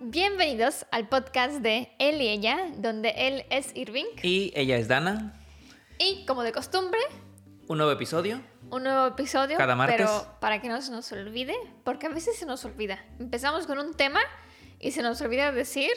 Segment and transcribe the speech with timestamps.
[0.00, 5.34] Bienvenidos al podcast de Él y ella, donde él es Irving Y ella es Dana.
[5.98, 7.00] y como de costumbre,
[7.66, 8.40] Un nuevo episodio.
[8.70, 9.96] un nuevo episodio, Cada martes.
[9.98, 13.04] pero para que no se nos olvide, porque a veces se nos olvida.
[13.18, 14.20] Empezamos con un tema
[14.78, 15.90] y se nos olvida decir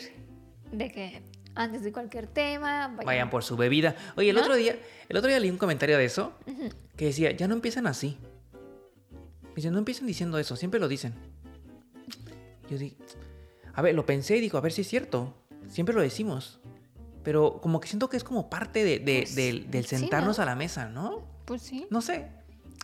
[0.71, 1.21] de que
[1.53, 3.95] antes de cualquier tema vayan, Vayan por su bebida.
[4.15, 4.41] Oye, el ¿No?
[4.41, 4.79] otro día,
[5.09, 6.33] el otro día leí un comentario de eso
[6.97, 8.17] que decía, ya no empiezan así.
[9.55, 11.13] Dice, no empiecen diciendo eso, siempre lo dicen.
[12.69, 12.95] Yo dije,
[13.73, 15.33] a ver, lo pensé y digo, a ver si es cierto.
[15.67, 16.59] Siempre lo decimos.
[17.23, 20.37] Pero como que siento que es como parte de, de- Pues, del, del sí, sentarnos
[20.37, 20.43] ¿no?
[20.43, 21.21] a la mesa, ¿no?
[21.45, 21.85] Pues sí.
[21.89, 22.27] No sé.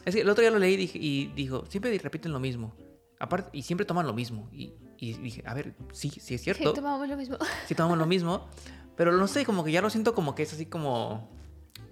[0.05, 2.73] Es que el otro día lo leí y, dije- y dijo, siempre repiten lo mismo.
[3.19, 4.47] Aparte, y siempre toman lo mismo.
[4.53, 6.73] Y, y dije, a ver, sí, sí es Sí, cierto.
[6.75, 7.37] tomamos lo mismo.
[7.67, 8.47] sí tomamos lo mismo,
[8.95, 11.29] pero no sé, como que ya lo siento como que es así como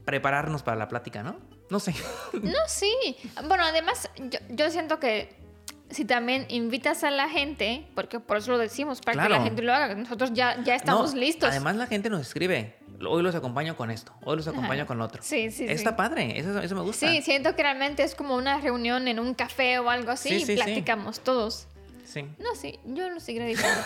[0.06, 1.36] prepararnos para la plática, ¿no?
[1.72, 1.96] No sé.
[2.34, 2.94] No, sí.
[3.48, 5.36] Bueno, además, yo, yo siento que
[5.90, 9.62] si también invitas a la gente, porque por eso lo decimos, para que la gente
[9.62, 11.50] lo haga, nosotros ya, ya estamos No, listos.
[11.50, 12.76] Además la gente nos escribe,
[13.08, 14.88] hoy los acompaño con esto, hoy los acompaño Ajá.
[14.88, 15.22] con lo otro.
[15.24, 15.96] Sí, sí, Está sí.
[15.96, 17.08] padre, eso, eso me gusta.
[17.08, 20.36] Sí, siento que realmente es como una reunión en un café o algo así Sí,
[20.36, 21.68] y sí, platicamos todos.
[22.04, 22.22] Sí.
[22.40, 23.80] No, sí, yo lo seguiré diciendo.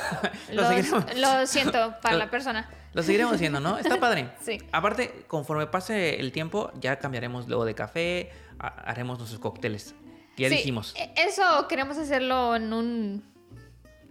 [1.17, 2.69] Lo siento para Lo- la persona.
[2.93, 3.77] Lo seguiremos haciendo, ¿no?
[3.77, 4.29] Está padre.
[4.41, 4.57] Sí.
[4.71, 9.95] Aparte, conforme pase el tiempo, ya cambiaremos luego de café, ha- haremos nuestros cócteles.
[10.39, 10.93] Ya Sí, dijimos.
[10.97, 13.23] e- Eso queremos hacerlo en un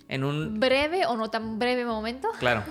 [0.09, 0.61] En un...
[0.61, 2.63] breve o no tan breve momento, Claro.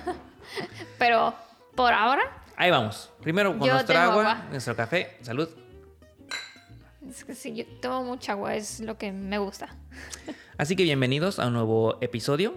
[0.97, 1.33] pero
[1.75, 2.23] por ahora
[2.55, 3.11] Ahí vamos.
[3.21, 4.47] Primero con nuestra agua, agua.
[4.49, 5.17] nuestro café.
[5.21, 5.47] Salud.
[7.07, 9.75] es que sí, yo tomo mucha agua, es lo que me gusta.
[10.57, 12.55] Así que bienvenidos a un nuevo episodio.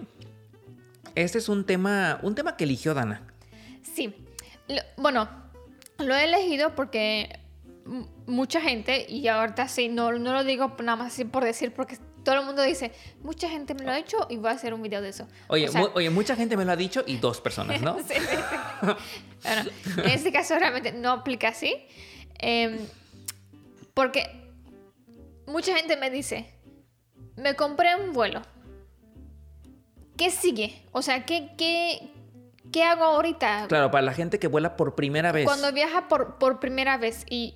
[1.13, 3.21] Este es un tema, un tema que eligió Dana.
[3.83, 4.15] Sí,
[4.67, 5.29] Lo- bueno,
[5.99, 7.39] lo he elegido porque
[8.27, 11.97] mucha gente, y ahorita sí, no, no lo digo nada más así por decir, porque
[12.23, 12.91] todo el mundo dice,
[13.23, 15.27] mucha gente me lo ha hecho y voy a hacer un video de eso.
[15.47, 17.97] Oye, O sea, mu- oye, mucha gente me lo ha dicho y dos personas, ¿no?
[18.07, 18.87] Sí, sí, sí.
[19.43, 21.73] Bueno, en este caso realmente no aplica así.
[22.37, 22.77] em,
[23.95, 24.29] porque
[25.47, 26.53] mucha gente me dice,
[27.35, 28.41] me compré un vuelo.
[30.17, 30.83] ¿Qué sigue?
[30.91, 32.11] O sea, ¿qué, qué,
[32.71, 33.65] qué hago ahorita?
[33.67, 35.45] Claro, para la gente que vuela por primera vez.
[35.45, 37.55] Cuando viaja por, por primera vez y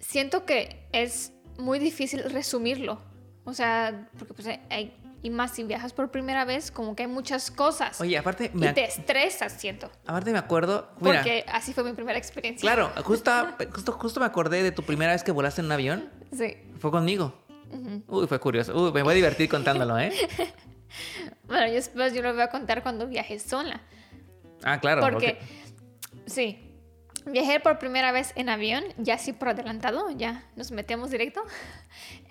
[0.00, 3.00] siento que es muy difícil resumirlo.
[3.44, 7.08] O sea, porque pues hay, y más si viajas por primera vez, como que hay
[7.08, 8.00] muchas cosas.
[8.00, 9.90] Oye, aparte y te estresas, siento.
[10.06, 10.90] aparte me acuerdo.
[11.00, 12.60] Mira, Porque así fue mi primera experiencia.
[12.60, 13.30] claro, justo,
[13.74, 16.10] justo, justo me acordé de tu primera vez que volaste en un avión.
[16.32, 16.56] Sí.
[16.78, 17.34] Fue conmigo.
[18.08, 18.74] Uy, fue curioso.
[18.74, 20.12] Uy, me voy a divertir contándolo, ¿eh?
[21.44, 23.80] Bueno, y después yo lo voy a contar cuando viajé sola.
[24.64, 25.00] Ah, claro.
[25.00, 25.38] porque,
[26.26, 26.69] sí,
[27.26, 31.42] viajé por primera vez en avión, ya así por adelantado, ya nos metemos directo.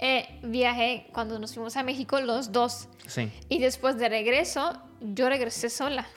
[0.01, 2.87] Eh, viajé cuando nos fuimos a México los dos.
[3.05, 3.29] Sí.
[3.49, 6.07] Y después de regreso, yo regresé sola.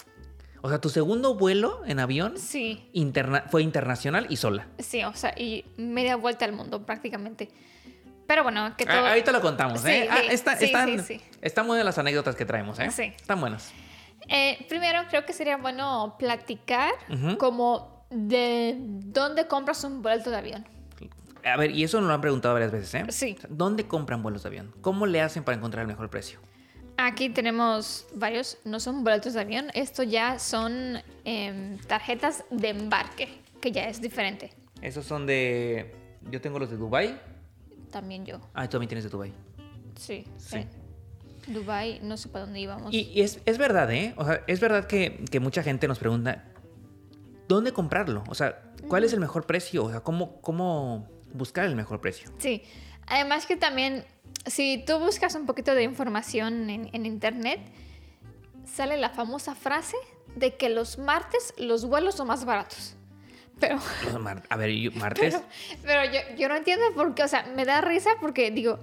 [0.60, 4.68] O sea, tu segundo vuelo en avión Sí, interna- fue internacional y sola.
[4.78, 7.48] sí, o sea, y media vuelta al mundo prácticamente.
[8.28, 9.04] Pero bueno, que todo...
[9.04, 10.08] Ah, ahorita lo contamos, Sí, ¿eh?
[10.08, 11.20] Ah, sí, está- sí, están, sí, sí.
[11.40, 12.92] están buenas las anécdotas que traemos, ¿eh?
[12.92, 13.12] Sí.
[13.20, 13.72] Están buenas.
[14.28, 17.36] Eh, primero, creo que sería bueno platicar Ujú.
[17.36, 20.66] como de dónde compras un boleto de avión.
[21.44, 23.04] A ver, y eso nos lo han preguntado varias veces, ¿eh?
[23.08, 23.36] Sí.
[23.48, 24.72] ¿Dónde compran vuelos de avión?
[24.80, 26.38] ¿Cómo le hacen para encontrar el mejor precio?
[26.98, 33.28] Aquí tenemos varios, no son boletos de avión, esto ya son em, tarjetas de embarque,
[33.60, 34.52] que ya es diferente.
[34.82, 35.96] Esos son de...
[36.30, 37.18] Yo tengo los de Dubai.
[37.90, 39.32] También yo, Ah, tú también tienes de Dubai.
[39.96, 40.24] sí.
[40.36, 40.58] Sí.
[40.58, 40.68] eh,
[41.48, 42.94] Dubai, no sé para dónde íbamos.
[42.94, 44.14] Y, y es, es verdad, ¿eh?
[44.16, 46.44] O sea, es verdad que, que mucha gente nos pregunta,
[47.52, 48.24] ¿dónde comprarlo?
[48.28, 49.84] O sea, ¿cuál es el mejor precio?
[49.84, 52.30] O sea, ¿cómo, cómo buscar el mejor precio?
[52.38, 52.62] Sí,
[53.06, 54.04] además que también,
[54.46, 57.60] si tú buscas un poquito de información en, en internet,
[58.64, 59.96] sale la famosa frase
[60.34, 62.96] de que los martes los vuelos son más baratos.
[63.60, 63.78] Pero,
[64.48, 65.34] A ver, martes...
[65.82, 68.78] pero, pero yo, yo no entiendo por qué, o sea, me da risa porque digo,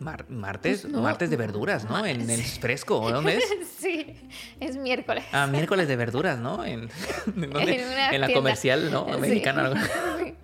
[0.00, 1.02] mar- martes, Pues no.
[1.02, 2.04] martes de verduras, ¿no?
[2.04, 3.44] En el fresco, ¿o ¿dónde es?
[3.78, 4.16] sí,
[4.58, 5.24] es miércoles.
[5.32, 6.64] Ah, miércoles de verduras, ¿no?
[6.64, 6.88] ¿En,
[7.26, 7.80] ¿en dónde?
[7.80, 9.06] En una En la comercial, ¿no?
[9.18, 9.72] Mexicana.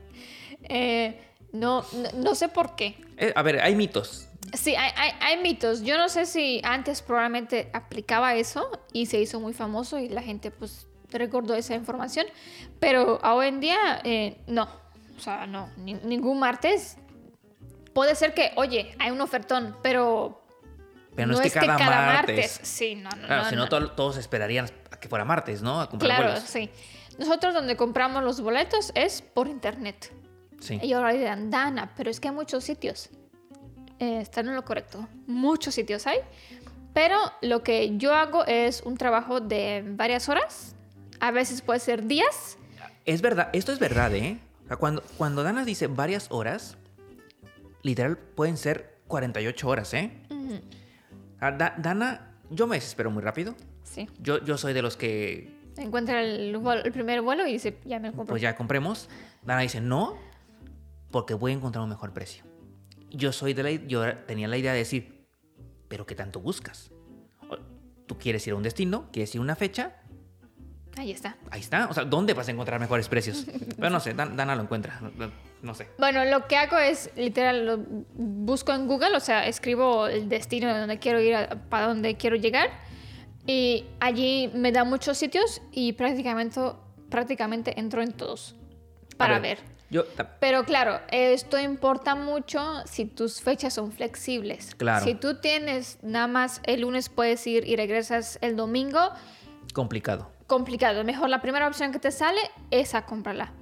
[0.69, 1.21] Eh,
[1.53, 2.97] no, no, no sé por qué.
[3.19, 4.29] Eh, a ver, hay mitos.
[4.53, 5.83] Sí, hay, hay, hay mitos.
[5.83, 10.23] Yo no sé si antes probablemente aplicaba eso y se hizo muy famoso y la
[10.23, 12.27] gente pues recordó esa información,
[12.81, 14.69] pero hoy en día eh, no.
[15.17, 16.97] O sea, no, ni- ningún martes.
[17.97, 20.43] Puede ser que, oye, hay un ofertón, pero...
[21.15, 22.61] Pero no, es que cada, martes.
[22.63, 23.27] Sí, no, no.
[23.27, 23.69] Claro, no, si no, no.
[23.71, 25.81] to- todos esperarían a que fuera martes, ¿no?
[25.81, 26.45] A comprar Claro, vuelos.
[26.47, 26.69] sí.
[27.19, 30.13] Nosotros donde compramos los boletos es por internet.
[30.61, 30.79] Sí.
[30.83, 33.09] Y ahora dirán, Dana, pero es que hay muchos sitios.
[33.99, 35.09] Eh, están en lo correcto.
[35.27, 36.19] Muchos sitios hay.
[36.93, 40.75] Pero lo que yo hago es un trabajo de varias horas.
[41.19, 42.59] A veces puede ser días.
[43.07, 44.39] Es verdad, esto es verdad, ¿eh?
[44.79, 46.77] Cuando, cuando Dana dice varias horas,
[47.87, 50.23] literal pueden ser 48 horas, ¿eh?
[50.31, 50.61] Ujú,
[51.41, 53.55] Ah, Da- Dana, yo me desespero muy rápido.
[53.85, 54.09] Sí.
[54.21, 56.55] Yo, yo soy de los que, Encuentra el,
[56.85, 58.33] el primer vuelo y dice, ya me lo compro.
[58.33, 59.09] pues ya compremos.
[59.45, 60.17] Dana dice, no,
[61.11, 62.45] porque voy a encontrar un mejor precio.
[63.11, 65.27] Yo soy de la, yo tenía la idea de decir,
[65.89, 66.91] pero ¿qué tanto buscas?
[68.07, 69.97] Tú quieres ir a un destino, quieres ir a una fecha,
[70.97, 71.37] Ahí está.
[71.51, 71.89] ahí está.
[71.89, 73.45] O sea, ¿dónde vas a encontrar mejores precios?
[73.77, 74.99] Pero no sé, Dan- Dana lo encuentra.
[75.63, 75.89] No, sé.
[75.99, 77.79] Bueno, lo que hago es literal, lo
[78.15, 82.17] busco en Google, o sea, escribo el destino de donde quiero ir, a- para donde
[82.17, 82.71] quiero llegar.
[83.47, 86.61] Y allí me da muchos sitios y prácticamente,
[87.09, 88.57] prácticamente entro en todos
[89.17, 89.59] para A ver.
[89.89, 90.05] Yo,
[90.41, 94.75] Pero claro, esto importa mucho si tus fechas son flexibles.
[94.75, 95.05] Claro.
[95.05, 98.99] Si tú tienes nada más el lunes puedes ir y regresas el domingo,
[99.75, 100.29] complicado.
[100.49, 101.05] complicado.
[101.05, 102.41] Mejor la primera opción que te sale,
[102.73, 103.53] esa cómprala.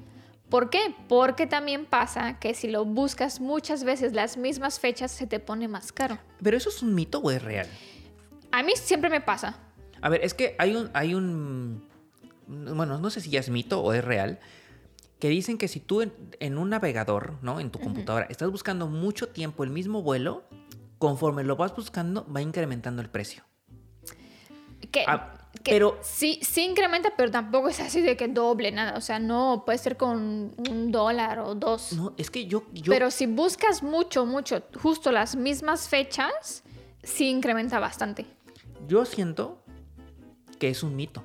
[0.55, 0.95] ¿Por qué?
[1.09, 5.67] Porque también pasa que si lo buscas muchas veces las mismas fechas se te pone
[5.67, 6.17] más caro.
[6.41, 7.67] ¿Pero eso es un mito o es real?
[8.53, 9.59] A mí siempre me pasa.
[10.01, 11.89] A ver, es que hay un, hay un,
[12.47, 14.39] bueno, no sé si ya es mito o es real,
[15.19, 17.59] que dicen que si tú en, en un navegador, ¿no?
[17.59, 20.45] En tu computadora, estás buscando mucho tiempo el mismo vuelo,
[20.99, 23.43] conforme lo vas buscando, va incrementando el precio.
[24.93, 28.97] Que, Ah, que pero- sí, sí incrementa, pero tampoco es así de que doble nada.
[28.97, 31.93] O sea, no puede ser con un dólar o dos.
[31.95, 36.65] No, es que yo, yo, Pero si buscas mucho, mucho, justo las mismas fechas,
[37.03, 38.27] sí incrementa bastante.
[38.87, 39.63] yo siento
[40.59, 41.23] que es un mito.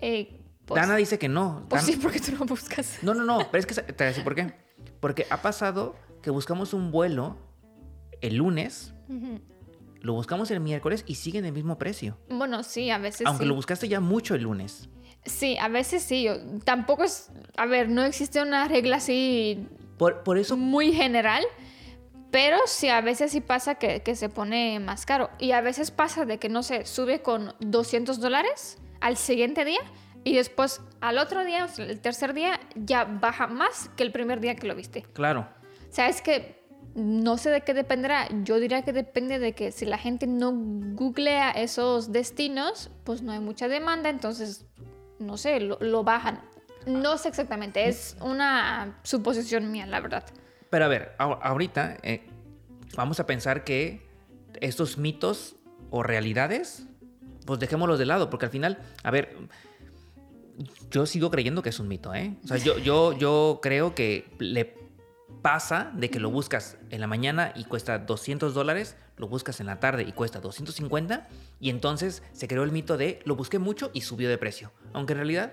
[0.00, 1.64] Eh, pues, Dana dice que no.
[1.68, 2.98] pues Dan- sí, porque tú no buscas.
[3.02, 4.52] No, no, no, pero es que te voy a decir por qué.
[5.00, 7.36] Porque ha pasado que buscamos un vuelo
[8.20, 9.40] el lunes, Ujú.
[10.06, 12.16] Lo buscamos el miércoles y sigue en el mismo precio.
[12.30, 13.48] Bueno, sí, a veces Aunque sí.
[13.48, 14.88] lo buscaste ya mucho el lunes.
[15.24, 16.22] Sí, a veces sí.
[16.24, 17.30] yo- tampoco es.
[17.56, 19.66] A ver, no existe una regla así
[19.98, 21.44] Por, por eso, muy general.
[22.30, 25.30] Pero sí, a veces sí pasa que, que se pone más caro.
[25.38, 29.80] Y a veces pasa de que, no sé, sube con 200 dólares al siguiente día.
[30.24, 34.12] Y después al otro día, o sea, el tercer día, ya baja más que el
[34.12, 35.02] primer día que lo viste.
[35.12, 35.48] claro.
[35.88, 36.65] O sea, es que
[36.96, 38.26] no sé de qué dependerá.
[38.42, 43.32] Yo diría que depende de que si la gente no googlea esos destinos, pues no
[43.32, 44.64] hay mucha demanda, entonces,
[45.18, 46.40] no sé, lo, lo bajan.
[46.86, 50.24] No sé exactamente, es una suposición mía, la verdad.
[50.70, 52.26] Pero a ver, ahorita eh,
[52.96, 54.08] vamos a pensar que
[54.60, 55.56] estos mitos
[55.90, 56.86] o realidades,
[57.44, 59.36] pues dejémoslos de lado, porque al final, a ver,
[60.90, 62.36] yo sigo creyendo que es un mito, ¿eh?
[62.42, 64.85] O sea, yo, yo, yo creo que le
[65.42, 69.66] pasa de que lo buscas en la mañana y cuesta 200 dólares, lo buscas en
[69.66, 71.28] la tarde y cuesta 250,
[71.60, 75.12] y entonces se creó el mito de lo busqué mucho y subió de precio, aunque
[75.12, 75.52] en realidad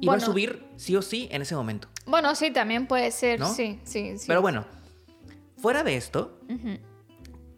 [0.00, 0.22] iba Bueno.
[0.22, 1.88] a subir sí o sí en ese momento.
[2.06, 3.52] Bueno, sí, también puede ser, ¿No?
[3.52, 4.24] sí, sí, sí.
[4.26, 4.64] Pero bueno,
[5.58, 6.38] fuera de esto,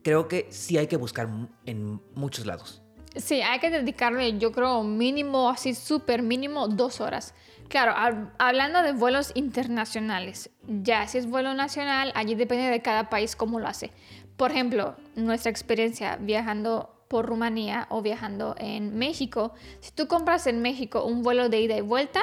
[0.03, 1.29] creo que sí hay que buscar
[1.67, 2.83] en muchos lados.
[3.17, 7.35] Sí, hay que dedicarle, yo creo, mínimo, así súper mínimo, dos horas.
[7.69, 13.11] Claro, hab- hablando de vuelos internacionales, ya si es vuelo nacional, allí depende de cada
[13.11, 13.91] país cómo lo hace.
[14.37, 20.63] Por ejemplo, nuestra experiencia viajando por Rumanía o viajando en México, si tú compras en
[20.63, 22.23] México un vuelo de ida y vuelta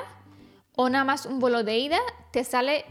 [0.75, 1.99] o nada más un vuelo de ida,
[2.31, 2.85] te sale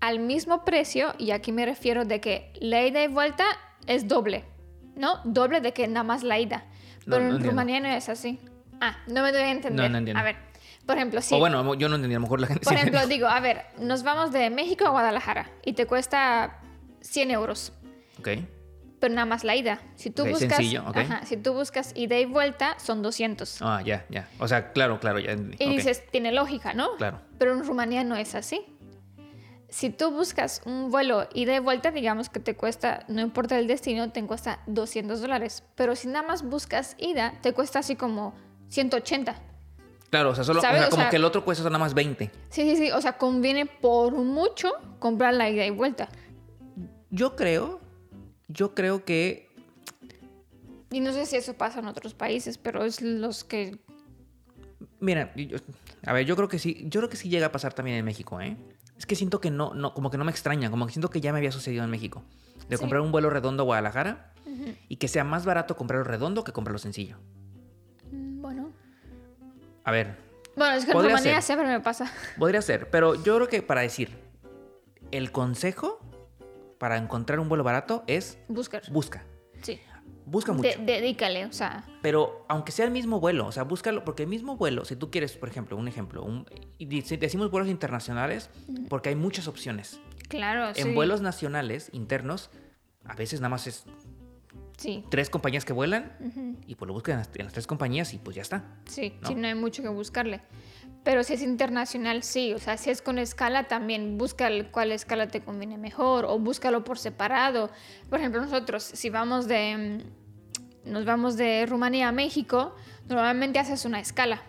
[0.00, 3.44] al mismo precio y aquí me refiero de que la ida y vuelta
[3.86, 4.44] es doble,
[4.96, 5.20] ¿no?
[5.24, 6.64] Doble de que nada más la ida.
[7.06, 7.50] No, Pero no en entiendo.
[7.50, 8.38] Rumanía no es así.
[8.80, 9.86] Ah, no me doy a entender.
[9.86, 10.20] No, no entiendo.
[10.20, 10.36] A ver,
[10.88, 11.34] por ejemplo, si...
[11.34, 13.66] O bueno, yo no entendí, a lo mejor la gente Por ejemplo, digo, a ver,
[13.78, 16.60] nos vamos de México a Guadalajara y te cuesta
[17.02, 17.74] 100 euros,
[18.18, 18.28] Ok,
[18.98, 19.82] pero nada más la ida.
[19.96, 20.96] Si tú Ok, buscas, sencillo, ok.
[20.96, 23.60] ajá, si tú buscas ida y vuelta, son 200.
[23.60, 24.30] ah, ya, ya.
[24.38, 25.34] O sea, claro, claro, ya.
[25.34, 26.96] Y Ok, dices, tiene lógica, ¿no?
[26.96, 27.20] Claro.
[27.38, 28.64] Pero en Rumanía no es así.
[29.68, 33.66] Si tú buscas un vuelo ida y vuelta, digamos que te cuesta, no importa el
[33.66, 35.64] destino, te cuesta 200 dólares.
[35.74, 38.34] Pero si nada más buscas ida, te cuesta así como
[38.70, 39.36] 180.
[40.10, 41.92] Claro, o sea, solo, o sea, O como sea- que el otro cuesta nada más
[41.94, 42.30] 20.
[42.50, 42.90] Sí, sí, sí.
[42.92, 46.08] O sea, conviene por mucho comprar la ida y vuelta.
[47.10, 47.80] Yo creo,
[48.48, 49.48] yo creo que,
[50.90, 53.78] Y no sé si eso pasa en otros países, pero es los que...
[55.00, 55.58] mira, yo-
[56.06, 58.04] a ver, yo creo que sí, yo creo que sí llega a pasar también en
[58.06, 58.56] México, ¿eh?
[58.96, 61.20] Es que siento que no, no, como que no me extraña, como que siento que
[61.20, 62.24] ya me había sucedido en México.
[62.70, 62.80] De Sí.
[62.80, 64.32] comprar un vuelo redondo a Guadalajara
[64.88, 67.18] y que sea más barato comprarlo redondo que comprarlo sencillo.
[68.10, 68.72] Mm, Bueno.
[69.88, 70.16] A ver,
[70.54, 72.12] Bueno, es que en Rumanía siempre me pasa.
[72.38, 74.18] Podría ser, pero yo creo que para decir,
[75.12, 75.98] el consejo
[76.76, 78.82] para encontrar un vuelo barato es Buscar.
[78.90, 79.24] busca.
[79.62, 79.80] Sí.
[80.26, 80.68] busca mucho.
[80.68, 84.28] De- dedícale, o sea, Pero aunque sea el mismo vuelo, o sea, búscalo, porque el
[84.28, 86.44] mismo vuelo, si tú quieres, por ejemplo, un ejemplo, un,
[86.78, 88.50] decimos vuelos internacionales
[88.90, 90.00] porque hay muchas opciones.
[90.28, 90.82] claro, sí.
[90.82, 92.50] En vuelos nacionales, internos,
[93.06, 93.86] a veces nada más es
[94.78, 96.12] Sí, tres compañías que vuelan
[96.66, 98.64] y pues lo buscan en las, en las tres compañías y pues ya está.
[98.86, 99.28] sí, ¿no?
[99.28, 100.40] sí, no hay mucho que buscarle.
[101.02, 105.26] Pero si es internacional, sí, o sea, si es con escala, también busca cuál escala
[105.26, 107.70] te conviene mejor o búscalo por separado.
[108.08, 110.02] Por ejemplo, nosotros, si vamos de,
[110.84, 112.74] mm, nos vamos de Rumanía a México,
[113.08, 114.42] normalmente haces una escala,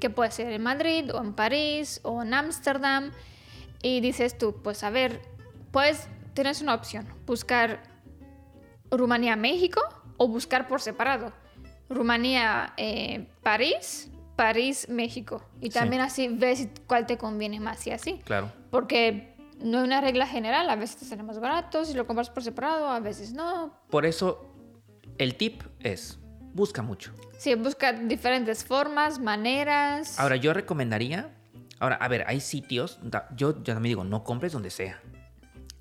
[0.00, 3.12] que puede ser en Madrid o en París o en Ámsterdam,
[3.82, 5.20] y dices tú, pues a ver,
[5.70, 7.82] puedes, tienes una opción, buscar
[8.90, 9.80] Rumanía-México
[10.16, 11.32] o buscar por separado.
[11.88, 15.42] Rumanía-París, París-México.
[15.60, 15.72] Y Sí.
[15.78, 18.20] también así ves cuál te conviene más y así.
[18.24, 18.50] Claro.
[18.70, 22.30] Porque no hay una regla general, a veces te sale más barato si lo compras
[22.30, 23.72] por separado, a veces no.
[23.90, 24.46] Por eso,
[25.18, 26.18] el tip es,
[26.54, 27.12] busca mucho.
[27.38, 30.18] Sí, busca diferentes formas, maneras.
[30.20, 31.34] Ahora, yo recomendaría,
[31.80, 32.98] ahora, a ver, hay sitios,
[33.34, 35.00] yo, yo también digo, no compres donde sea.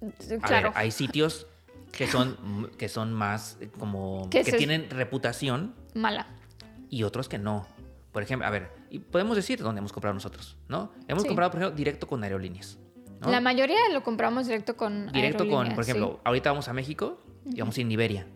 [0.02, 0.70] A claro.
[0.70, 1.48] ver, hay sitios
[1.92, 6.28] que son, que son más eh, como, Que tienen reputación Mala.
[6.90, 7.68] y otros que no.
[8.12, 10.92] Por ejemplo, a ver, y podemos decir dónde hemos comprado nosotros, ¿no?
[11.08, 11.28] Hemos Sí.
[11.30, 12.78] comprado, por ejemplo, directo con aerolíneas.
[13.22, 13.30] ¿no?
[13.32, 15.92] La mayoría lo compramos directo con Directo con, por sí.
[15.92, 18.28] ejemplo, ahorita vamos a México y vamos a ir en Iberia.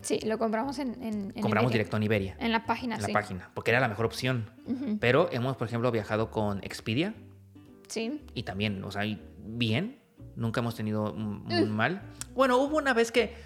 [0.00, 1.84] Sí, lo compramos en, en, en Compramos Iberia.
[1.84, 4.50] directo en Iberia, En la página, en la página, porque era la mejor opción.
[4.98, 7.14] Pero hemos, por ejemplo, viajado con Expedia
[7.88, 8.20] Sí.
[8.34, 9.02] y también, o sea,
[9.38, 9.99] bien.
[10.40, 11.62] Nunca hemos tenido un, Mm.
[11.64, 12.00] un mal.
[12.34, 13.36] Bueno, hubo una vez que...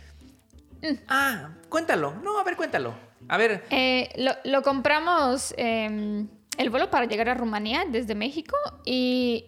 [1.08, 2.14] Ah, cuéntalo.
[2.22, 2.94] No, a ver, cuéntalo.
[3.28, 6.24] A ver, Eh, lo, lo compramos eh,
[6.56, 9.46] el vuelo para llegar a Rumanía desde México y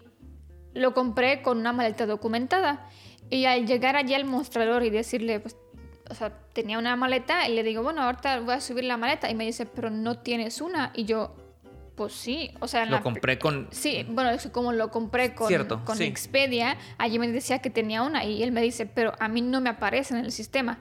[0.75, 2.89] lo compré con una maleta documentada.
[3.31, 5.57] Y al llegar allí al mostrador y decirle, pues,
[6.11, 9.31] o sea, tenía una maleta y le digo, bueno, ahorita voy a subir la maleta.
[9.31, 10.91] Y me dice, pero no tienes una.
[10.95, 11.37] Y yo,
[11.97, 13.69] pues sí, o sea, en lo la- compré con...
[13.73, 16.05] Sí, bueno, eso como lo compré con, Cierto, con sí.
[16.05, 19.61] Expedia, allí me decía que tenía una y él me dice, pero a mí no
[19.61, 20.79] me aparece en el sistema.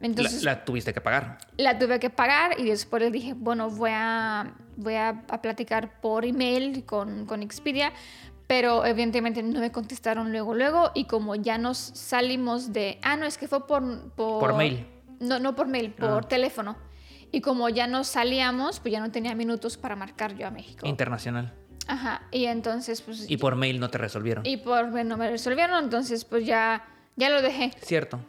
[0.00, 1.38] La, Entonces la tuviste que pagar.
[1.56, 6.00] la tuve que pagar y después le dije, bueno, voy a, voy a, a platicar
[6.02, 7.90] por email con, con Expedia,
[8.46, 12.98] pero evidentemente no me contestaron luego, luego y como ya nos salimos de...
[13.02, 14.10] Ah, no, es que fue por...
[14.10, 14.86] Por, Por mail.
[15.20, 16.28] No, no por mail, por Ah.
[16.28, 16.76] teléfono.
[17.34, 20.86] Y como ya nos salíamos, pues ya no tenía minutos para marcar yo a México.
[20.86, 21.52] Internacional.
[21.88, 23.28] Ajá, y entonces pues...
[23.28, 24.46] Y por mail no te resolvieron.
[24.46, 26.86] y por no me resolvieron, entonces pues ya,
[27.16, 27.72] ya lo dejé.
[27.82, 28.20] Cierto.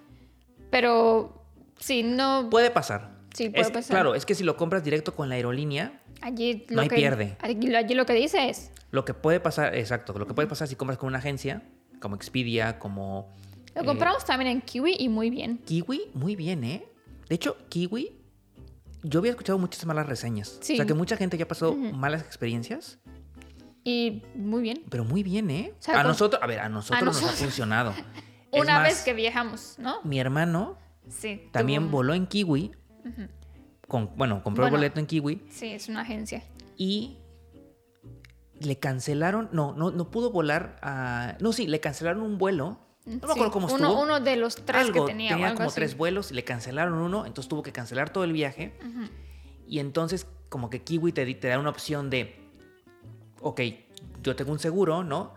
[0.71, 1.45] Pero
[1.79, 2.49] sí, no...
[2.49, 3.11] Puede pasar.
[3.33, 3.91] Sí, puede Es- pasar.
[3.91, 6.95] Claro, es que si lo compras directo con la aerolínea, Allí No lo hay que,
[6.95, 7.37] pierde.
[7.41, 8.71] Allí, allí lo que dice es...
[8.89, 11.61] lo que puede pasar, exacto, lo que puede pasar si compras con una agencia,
[11.99, 13.31] como Expedia, como...
[13.75, 15.59] Lo eh, compramos también en Kiwi y muy bien.
[15.59, 16.87] Kiwi, muy bien, ¿eh?
[17.29, 18.24] De hecho, Kiwi,
[19.07, 20.57] yo había escuchado muchas malas reseñas.
[20.61, 20.73] Sí.
[20.73, 21.93] O sea, que mucha gente ya pasado Ujú.
[21.95, 22.99] malas experiencias,
[23.83, 24.83] Y muy bien.
[24.89, 25.73] pero muy bien, ¿eh?
[25.79, 27.39] O sea, a con- nosotros, a ver, a nosotros nos nosotros.
[27.39, 27.93] ha funcionado.
[28.51, 30.01] Una más, vez que viajamos, ¿no?
[30.03, 30.77] Mi hermano
[31.09, 31.49] Sí.
[31.51, 32.71] también tuvo- voló en Kiwi,
[33.87, 34.77] con, bueno, compró Bueno.
[34.77, 36.43] el boleto en Kiwi Sí, es una agencia.
[36.77, 37.17] y
[38.59, 41.35] le cancelaron, no, no, no pudo volar a...
[41.41, 42.79] No, sí, le cancelaron un vuelo.
[43.05, 44.01] No me acuerdo cómo uno, estuvo.
[44.01, 45.35] Uno de los tres algo, que tenía.
[45.35, 45.75] algo como así.
[45.75, 48.73] tres vuelos le cancelaron uno, entonces tuvo que cancelar todo el viaje.
[49.67, 52.35] Y entonces como que Kiwi te, da una opción de,
[53.41, 53.61] ok,
[54.23, 55.33] yo tengo un seguro, ¿no?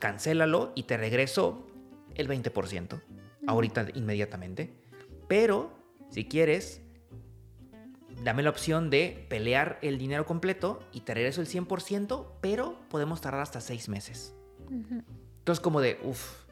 [0.00, 1.66] Cancélalo y te regreso
[2.14, 3.00] el 20%,
[3.46, 4.74] ahorita inmediatamente.
[5.28, 5.70] Pero
[6.10, 6.82] si quieres,
[8.22, 13.20] dame la opción de pelear el dinero completo y te regreso el 100%, pero podemos
[13.20, 14.34] tardar hasta seis meses.
[14.70, 16.47] Entonces como de, uff,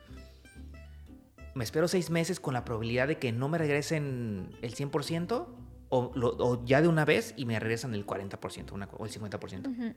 [1.57, 5.47] me espero seis meses con la probabilidad de que no me regresen el 100%
[5.89, 9.11] o, lo- o ya de una vez y me regresan el 40% una o el
[9.13, 9.69] 50%.
[9.69, 9.95] Ujú.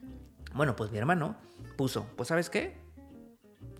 [0.56, 1.36] Bueno, pues mi hermano
[1.78, 2.78] puso, pues sabes qué,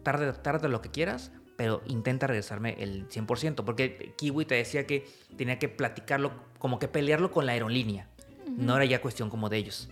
[0.04, 5.08] tarde, tarde lo que quieras, pero intenta regresarme el 100%, porque Kiwi te decía que
[5.38, 8.10] tenía que platicarlo, como que pelearlo con la aerolínea.
[8.58, 9.90] No era ya cuestión como de ellos.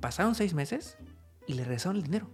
[0.00, 0.96] Pasaron seis meses
[1.46, 2.28] y le regresaron el dinero.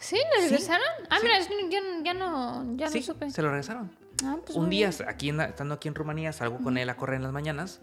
[0.00, 0.16] ¿Sí?
[0.16, 0.86] ¿Le Sí, regresaron?
[1.10, 1.22] Ah, sí.
[1.26, 3.30] mira, es- ya, ya no, ya sí, no supe.
[3.30, 3.90] se lo regresaron.
[4.24, 6.96] Ah, pues un día, aquí en la- estando aquí en Rumanía, salgo con él a
[6.96, 7.80] correr en las mañanas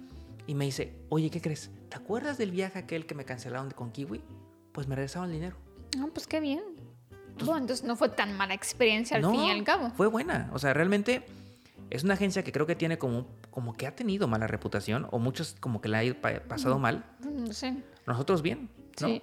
[0.47, 1.71] y me dice, oye, ¿qué crees?
[1.89, 4.21] ¿Te acuerdas del viaje aquel que me cancelaron con Kiwi?
[4.71, 5.55] Pues me regresaron el dinero.
[5.99, 6.61] Ah, pues qué bien.
[7.39, 9.89] Bueno, entonces no fue tan mala experiencia al no, fin y al cabo.
[9.91, 10.49] fue buena.
[10.53, 11.25] O sea, realmente
[11.89, 15.19] es una agencia que creo que tiene como, como que ha tenido mala reputación o
[15.19, 17.03] muchos como que la ha pa- pasado mal.
[17.21, 17.75] No sé.
[18.07, 18.69] Nosotros bien,
[19.01, 19.07] ¿no?
[19.07, 19.21] Sí.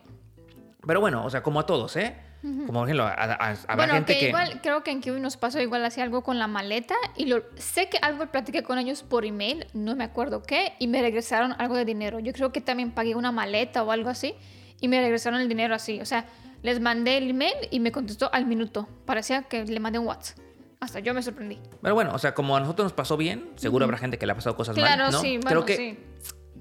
[0.87, 2.17] Pero bueno, o sea, como a todos, ¿eh?
[2.43, 4.29] Como por ejemplo, a- a- habrá Bueno, gente que, que...
[4.29, 7.43] igual, creo que en Kiwi nos pasó igual así algo con la maleta y lo,
[7.57, 11.55] sé que algo platiqué con ellos por email, no me acuerdo qué, y me regresaron
[11.59, 12.19] algo de dinero.
[12.19, 14.35] Yo creo que también pagué una maleta o algo así
[14.81, 16.01] y me regresaron el dinero así.
[16.01, 16.27] O sea,
[16.63, 18.89] les mandé el email y me contestó al minuto.
[19.07, 20.39] Parecía que le mandé un WhatsApp.
[20.81, 21.61] Hasta yo me sorprendí.
[21.81, 24.33] Pero bueno, o sea, como a nosotros nos pasó bien, seguro habrá gente que le
[24.33, 25.21] ha pasado cosas Claro, mal, ¿no?
[25.21, 25.99] sí, bueno, Creo que, sí.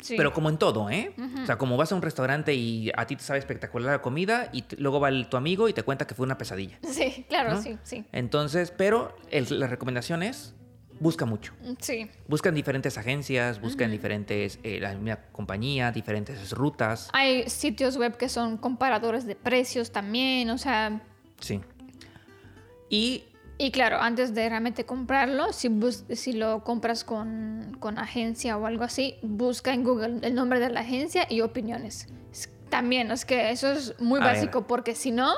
[0.01, 0.15] Sí.
[0.17, 1.13] Pero como en todo, ¿eh?
[1.41, 4.49] O sea, como vas a un restaurante y a ti te sabe espectacular la comida
[4.53, 6.79] y luego va el- tu amigo y te cuenta que fue una pesadilla.
[6.87, 7.61] Sí, claro, ¿no?
[7.61, 8.05] sí, sí.
[8.11, 10.55] Entonces, pero el- la recomendación es,
[10.99, 11.53] busca mucho.
[11.79, 17.09] Sí, Busca en diferentes agencias, busca en diferentes, eh, la misma compañía, diferentes rutas.
[17.13, 21.01] hay sitios web que son comparadores de precios también, o sea,
[21.39, 21.59] Sí.
[22.89, 23.23] Y
[23.63, 28.65] Y claro, antes de realmente comprarlo, si, bus- si lo compras con, con agencia o
[28.65, 32.07] algo así, busca en Google el nombre de la agencia y opiniones.
[32.31, 34.33] Es- También, es que eso es muy A ver.
[34.33, 35.31] básico porque si no...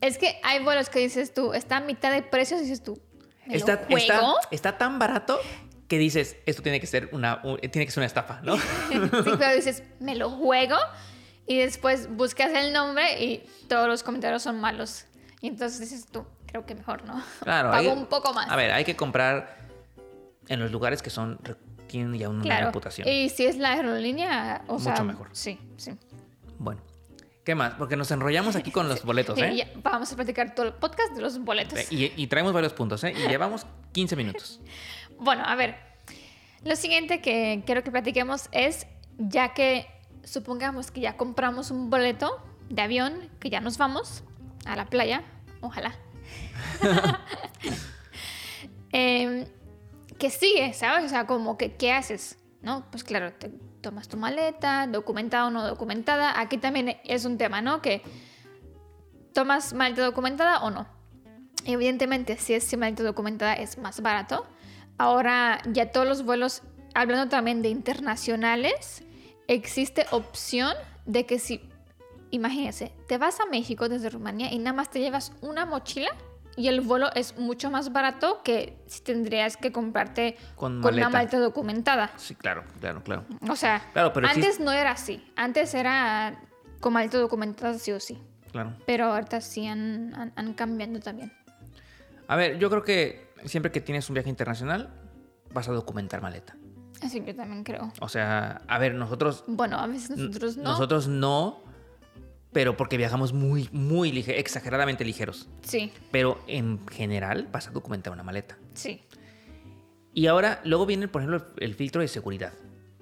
[0.00, 3.00] Es que hay vuelos que dices tú, está a mitad de precios dices tú,
[3.46, 3.96] ¿me está, lo juego?
[4.38, 5.40] está, está tan barato
[5.88, 8.56] que dices, esto tiene que ser una, un- tiene que ser una estafa, ¿no?
[8.88, 9.00] sí,
[9.36, 10.76] pero dices, me lo juego
[11.48, 15.06] y después buscas el nombre y todos los comentarios son malos.
[15.44, 17.22] Y entonces dices tú, creo que mejor no.
[17.40, 17.70] Claro.
[17.70, 18.50] Pago hay- un poco más.
[18.50, 19.58] A ver, hay que comprar
[20.48, 21.38] en los lugares que son
[21.86, 22.66] tienen ya una claro.
[22.68, 23.06] reputación.
[23.06, 25.28] Y si es la aerolínea, o Mucho sea, mejor.
[25.32, 25.92] Sí, sí.
[26.58, 26.80] Bueno.
[27.44, 27.74] ¿Qué más?
[27.74, 29.54] Porque nos enrollamos aquí con los boletos, ¿eh?
[29.54, 31.92] ya vamos a platicar todo el podcast de los boletos.
[31.92, 33.12] Y, y traemos varios puntos, ¿eh?
[33.14, 34.62] Y llevamos 15 minutos.
[35.18, 35.76] Bueno, a ver.
[36.64, 38.86] Lo siguiente que quiero que platiquemos es,
[39.18, 39.86] ya que
[40.22, 44.24] supongamos que ya compramos un boleto de avión, que ya nos vamos
[44.64, 45.22] a la playa,
[45.66, 45.94] ojalá.
[48.96, 49.44] Em,
[50.20, 51.06] que sigue, ¿sabes?
[51.06, 52.38] O sea, como que, ¿qué haces?
[52.62, 52.88] ¿No?
[52.92, 53.32] Pues claro,
[53.80, 56.40] tomas tu maleta, documentada o no documentada.
[56.40, 57.82] Aquí también es un tema, ¿no?
[57.82, 58.02] Que
[59.32, 60.86] tomas maleta documentada o no.
[61.64, 64.46] Evidentemente, si es maleta documentada es más barato.
[64.96, 66.62] Ahora ya todos los vuelos,
[66.94, 69.02] hablando también de internacionales,
[69.48, 71.68] existe opción de que si,
[72.34, 76.10] imagínense, te vas a México desde Rumanía y nada más te llevas una mochila
[76.56, 81.08] y el vuelo es mucho más barato que si tendrías que comprarte Con con, una
[81.08, 82.12] maleta documentada.
[82.16, 83.24] Sí, claro, claro, claro.
[83.48, 85.24] O sea, Claro, pero antes no era así.
[85.36, 86.40] Antes era
[86.80, 88.20] con maleta documentada sí o sí.
[88.52, 88.74] Claro.
[88.86, 91.32] Pero ahorita sí han, han, han cambiando también.
[92.28, 94.90] A ver, yo creo que siempre que tienes un viaje internacional,
[95.52, 96.56] vas a documentar maleta.
[97.02, 97.92] Así yo también creo.
[98.00, 100.62] O sea, a ver, nosotros Bueno, a veces nosotros no.
[100.62, 101.63] Nosotros no,
[102.54, 105.48] pero porque viajamos muy, muy lige- exageradamente ligeros.
[105.62, 108.56] Sí, Pero en general vas a documentar una maleta.
[108.72, 109.02] sí.
[110.16, 112.52] Y ahora, luego viene, por ejemplo, el, filtro de seguridad,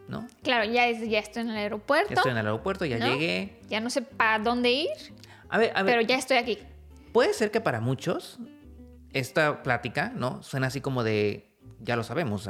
[0.08, 0.26] ¿no?
[0.42, 2.08] Claro, ya, es, ya estoy en el aeropuerto.
[2.08, 3.06] Ya estoy en el aeropuerto, ya ¿no?
[3.06, 3.58] llegué.
[3.68, 4.88] Ya no sé para dónde ir,
[5.50, 6.56] A ver, a ver, pero ya estoy aquí.
[7.12, 8.38] puede ser que para muchos
[9.12, 10.42] esta plática, ¿no?
[10.42, 12.48] Suena así como de, ya lo sabemos,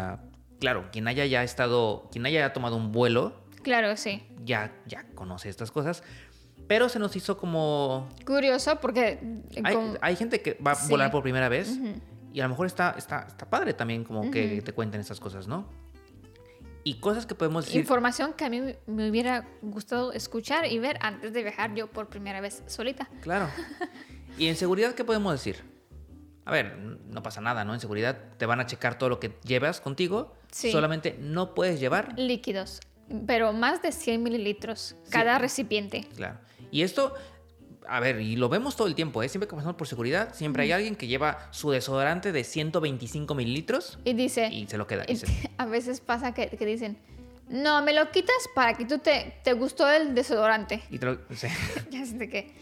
[0.61, 4.23] claro, quien haya ya estado, quien haya ya tomado un vuelo, Claro, sí.
[4.45, 6.05] ya, ya conoce estas cosas.
[6.73, 9.19] Pero se nos hizo como Curioso porque...
[9.63, 10.89] Hay, con- hay gente que va a Sí.
[10.89, 11.93] volar por primera vez Ujú.
[12.33, 14.63] y a lo mejor está, está, está padre también como que Ujú.
[14.65, 15.67] te cuenten estas cosas, ¿no?
[16.83, 17.79] Y cosas que podemos decir...
[17.79, 22.09] Información que a mí me hubiera gustado escuchar y ver antes de viajar yo por
[22.09, 23.07] primera vez solita.
[23.21, 23.49] Claro.
[24.39, 25.63] Y en seguridad, ¿qué podemos decir?
[26.47, 27.75] A ver, no pasa nada, ¿no?
[27.75, 30.33] En seguridad te van a checar todo lo que llevas contigo.
[30.51, 30.73] Sí.
[30.73, 32.19] Solamente no puedes llevar.
[32.19, 32.81] Líquidos,
[33.27, 36.07] pero más de 100 mililitros cada recipiente.
[36.17, 36.39] Claro.
[36.71, 37.15] Y esto,
[37.87, 39.29] a ver, y lo vemos todo el tiempo, ¿eh?
[39.29, 43.99] Siempre que pasamos por seguridad, siempre hay alguien que lleva su desodorante de 125 mililitros
[44.05, 44.49] Y dice...
[44.49, 45.05] y se lo queda.
[45.09, 45.27] y se-
[45.59, 46.99] a veces pasa que, que dicen...
[47.49, 50.83] No, me lo quitas para que tú te, te gustó el desodorante.
[50.91, 51.49] y te lo- sí.
[51.91, 52.55] Ya sé que...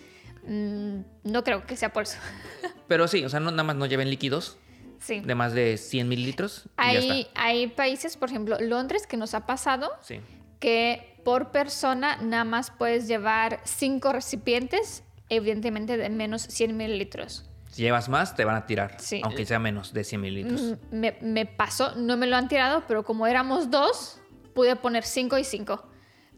[0.49, 2.19] mm, no creo que sea por eso.
[2.89, 4.59] Pero sí, o sea, no, nada más no lleven líquidos
[4.99, 5.21] Sí.
[5.21, 7.31] de más de 100 mililitros y ya Hay, está.
[7.43, 10.21] hay países, por ejemplo, Londres, que nos ha pasado Sí.
[10.61, 17.47] Que por persona nada más puedes llevar cinco recipientes, evidentemente de menos 100 mililitros.
[17.71, 19.21] Si llevas más, te van a tirar, Sí.
[19.25, 20.61] aunque sea menos de 100 mililitros.
[20.91, 24.21] Mm, Me, me pasó, no me lo han tirado, pero como éramos dos,
[24.55, 25.87] pude poner cinco y cinco.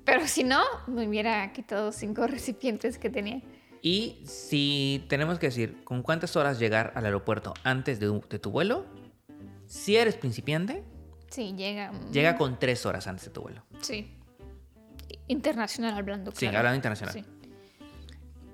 [0.04, 3.40] Pero si no, me hubiera quitado cinco recipientes que tenía.
[3.80, 8.50] Y si tenemos que decir con cuántas horas llegar al aeropuerto antes de, de tu
[8.50, 8.84] vuelo,
[9.66, 10.84] si eres principiante,
[11.32, 11.90] Sí, llega.
[11.92, 13.62] mm, llega con tres horas antes de tu vuelo.
[13.80, 14.14] Sí.
[15.28, 16.30] Internacional hablando.
[16.32, 16.58] Sí, claro.
[16.58, 17.14] hablando internacional.
[17.14, 17.24] Sí.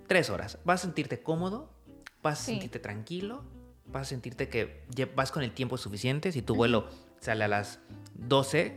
[0.07, 0.59] Tres horas.
[0.65, 1.71] Vas a sentirte cómodo,
[2.23, 2.53] vas a Sí.
[2.53, 3.43] sentirte tranquilo,
[3.87, 6.31] vas a sentirte que vas con el tiempo suficiente.
[6.33, 6.89] Si tu vuelo
[7.21, 7.81] sale a las
[8.15, 8.77] 12,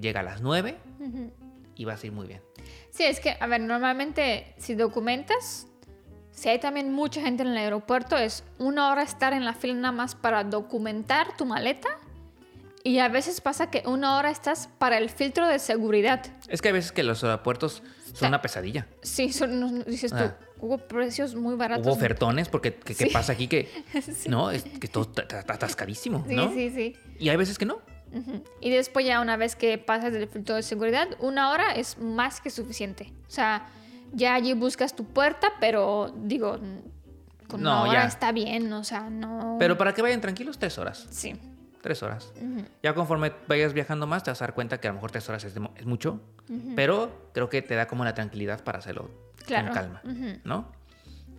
[0.00, 1.32] llega a las 9 Ujú.
[1.76, 2.42] y vas a ir muy bien.
[2.90, 5.68] Sí, es que, a ver, normalmente si documentas,
[6.32, 9.74] si hay también mucha gente en el aeropuerto, es una hora estar en la fila
[9.74, 11.88] nada más para documentar tu maleta.
[12.86, 16.24] Y a veces pasa que una hora estás para el filtro de seguridad.
[16.48, 18.86] Es que hay veces que los aeropuertos son una pesadilla.
[19.02, 20.36] Sí, son, no- dices tú, Ah.
[20.60, 21.84] hubo precios muy baratos.
[21.84, 23.06] Hubo ofertones, porque ¿qué, Sí.
[23.06, 23.48] pasa aquí?
[23.48, 23.68] Que
[24.02, 24.28] Sí.
[24.28, 26.52] no, es que todo está está atascadísimo, Sí, ¿no?
[26.52, 26.96] sí, sí.
[27.18, 27.80] Y hay veces que no.
[28.12, 28.44] Ujú.
[28.60, 32.40] Y después ya una vez que pasas del filtro de seguridad, una hora es más
[32.40, 33.12] que suficiente.
[33.26, 33.66] O sea,
[34.12, 36.60] ya allí buscas tu puerta, pero digo,
[37.48, 38.06] con No, una hora ya.
[38.06, 39.56] está bien, o sea, no...
[39.58, 41.08] Pero para que vayan tranquilos, tres horas.
[41.10, 41.34] Sí.
[41.86, 42.32] Tres horas.
[42.82, 45.28] Ya conforme vayas viajando más, te vas a dar cuenta que a lo mejor tres
[45.28, 45.54] horas es,
[45.86, 46.20] mucho.
[46.74, 49.08] Pero creo que te da como la tranquilidad para hacerlo
[49.46, 49.66] Claro.
[49.68, 50.02] con calma.
[50.42, 50.72] ¿No?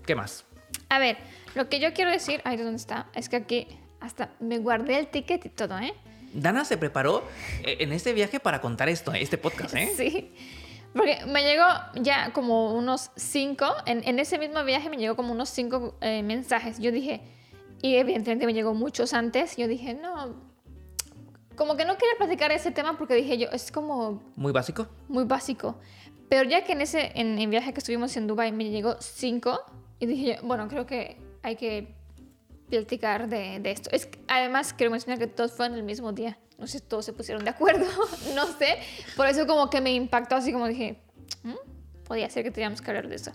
[0.06, 0.46] ¿Qué más?
[0.88, 1.18] A ver,
[1.54, 3.68] lo que yo quiero decir, ahí dónde está, es que aquí
[4.00, 5.94] hasta me guardé el ticket y todo, ¿eh?
[6.34, 7.28] Dana se preparó
[7.66, 9.92] eh, en este viaje para contar esto, este podcast, ¿eh?
[9.98, 10.34] Sí.
[10.94, 15.34] Porque me llegó ya como unos cinco, en, en ese mismo viaje me llegó como
[15.34, 16.80] unos cinco eh, mensajes.
[16.80, 17.20] Yo dije,
[17.82, 20.36] y evidentemente me llegó muchos antes, yo dije, no,
[21.56, 24.88] como que no quería platicar ese tema porque dije yo, es como Muy básico.
[25.08, 25.76] muy básico.
[26.30, 29.62] Pero ya que en ese en el viaje que estuvimos en Dubai me llegó cinco
[30.00, 31.96] y dije, yo, bueno, creo que hay que
[32.70, 33.90] platicar de, de esto.
[33.94, 36.38] Es que, además, quiero mencionar que todos fueron el mismo día.
[36.58, 37.86] No sé todos se pusieron de acuerdo,
[38.36, 38.78] no sé.
[39.16, 41.00] Por eso como que me impactó así como dije,
[41.44, 41.54] "¿Mm?
[42.08, 43.32] Podía ser que teníamos que hablar de eso.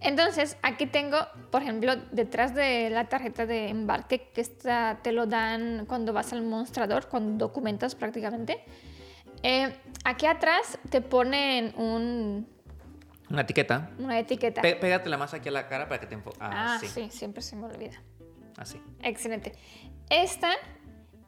[0.00, 1.18] Entonces, aquí tengo,
[1.50, 6.32] por ejemplo, detrás de la tarjeta de embarque, que esta te lo dan cuando vas
[6.32, 8.64] al mostrador, cuando documentas prácticamente.
[9.42, 12.48] Eh, aquí atrás te ponen un,
[13.28, 13.90] Una etiqueta.
[13.98, 14.62] una etiqueta.
[14.62, 16.38] Pe- pégatela más aquí a la cara para que te enfoque.
[16.40, 16.88] ah, Ah, sí.
[16.88, 18.00] sí, siempre se me olvida.
[18.56, 18.80] Así.
[19.02, 19.52] Excelente.
[20.08, 20.50] Esta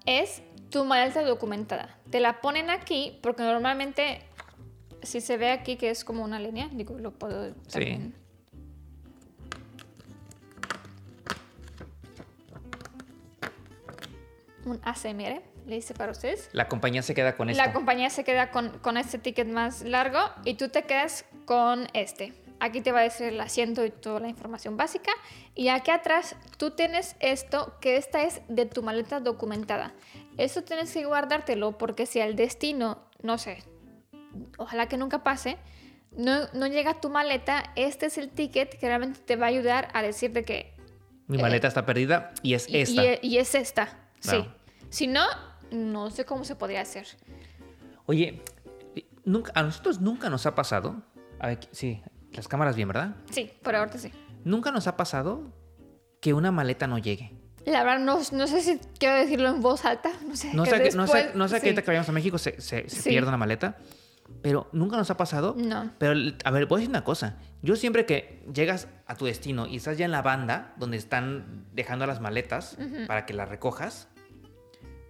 [0.07, 1.99] es tu maleta documentada.
[2.11, 4.21] Te la ponen aquí porque normalmente,
[5.07, 7.55] si se ve aquí que es como una línea, digo, lo puedo Sí.
[7.73, 8.15] también-
[14.65, 16.49] Un ACMR, le hice para ustedes.
[16.53, 17.63] La compañía se queda con esto.
[17.63, 21.87] La compañía se queda con, con este ticket más largo y tú te quedas con
[21.93, 22.33] este.
[22.59, 25.13] Aquí te va a decir el asiento y toda la información básica.
[25.55, 29.93] Y aquí atrás tú tienes esto, que esta es de tu maleta documentada.
[30.37, 33.63] Esto tienes que guardártelo porque si al destino, no sé,
[34.59, 35.59] ojalá que nunca pase,
[36.17, 39.89] no, no llega tu maleta, este es el ticket que realmente te va a ayudar
[39.93, 40.75] a decirte que
[41.27, 43.05] Mi maleta está perdida y es y, esta.
[43.05, 43.99] y- y es esta.
[44.21, 44.45] Sí.
[44.89, 45.25] Si no,
[45.71, 47.07] no sé cómo se podría hacer.
[48.07, 48.41] Oye,
[49.25, 51.03] nunca, a nosotros nunca nos ha pasado.
[51.39, 53.17] A ver, sí, las cámaras bien, ¿verdad?
[53.31, 54.11] Sí, por ahorita sí.
[54.45, 55.53] Nunca nos ha pasado
[56.21, 57.33] que una maleta no llegue.
[57.67, 60.11] La verdad, no, no sé si quiero decirlo en voz alta.
[60.27, 60.55] No sé.
[60.55, 61.67] No que sé, que- no sé, después- no sé que sí.
[61.67, 63.09] ahorita que vayamos a México se, se, se Sí.
[63.11, 63.77] pierda una maleta,
[64.43, 65.55] pero nunca nos ha pasado.
[65.59, 65.91] No.
[65.99, 67.37] Pero, a ver, voy a decir una cosa.
[67.63, 71.67] Yo siempre que llegas a tu destino y estás ya en la banda donde están
[71.73, 74.09] dejando las maletas para que las recojas,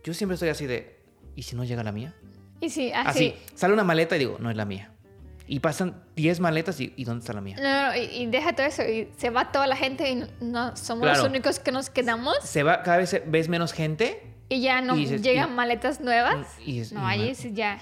[0.04, 1.00] yo siempre estoy así de,
[1.34, 2.14] ¿y si no llega la mía?
[2.60, 3.34] Y sí, Así, así.
[3.54, 4.92] sale una maleta y digo, no es la mía.
[5.48, 7.56] Y pasan 10 maletas y, ¿y dónde está la mía?
[7.60, 8.82] No, no, y, y deja todo eso.
[8.82, 11.18] Y se va toda la gente y no, no- somos Claro.
[11.20, 12.36] los únicos que nos quedamos.
[12.42, 16.48] Se va, cada vez ves menos gente Y ya no dices, llegan maletas nuevas.
[16.64, 17.78] y es- no, ma- sí ya.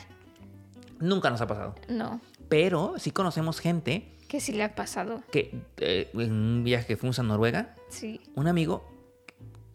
[1.00, 1.74] Nunca nos ha pasado.
[1.88, 2.20] No.
[2.48, 5.22] Pero sí conocemos gente Que sí le ha pasado.
[5.32, 8.20] que eh, en un viaje que fuimos a Noruega, Sí.
[8.34, 8.88] un amigo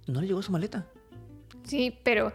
[0.08, 0.86] no le llegó su maleta.
[1.64, 2.32] Sí, pero.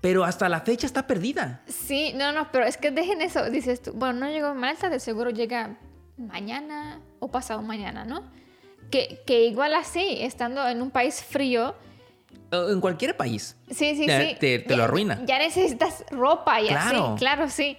[0.00, 1.62] Pero hasta la fecha está perdida.
[1.66, 3.50] Sí, no, no, pero es que dejen eso.
[3.50, 5.78] Dices tú, bueno, no llegó maleta, de seguro llega
[6.16, 8.22] mañana o pasado mañana, ¿no?
[8.90, 11.74] Que, que igual así, estando en un país frío,
[12.52, 13.56] En cualquier país.
[13.70, 14.36] Sí, sí, Te- sí.
[14.38, 15.20] te- te Ya- lo arruina.
[15.26, 17.06] Ya necesitas ropa y Claro.
[17.14, 17.76] así, claro, sí.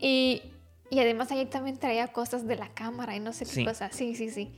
[0.00, 0.42] Y,
[0.90, 3.64] y además ahí también traía cosas de la cámara y no sé qué Sí.
[3.64, 3.94] cosas.
[3.94, 4.52] Sí, sí, sí.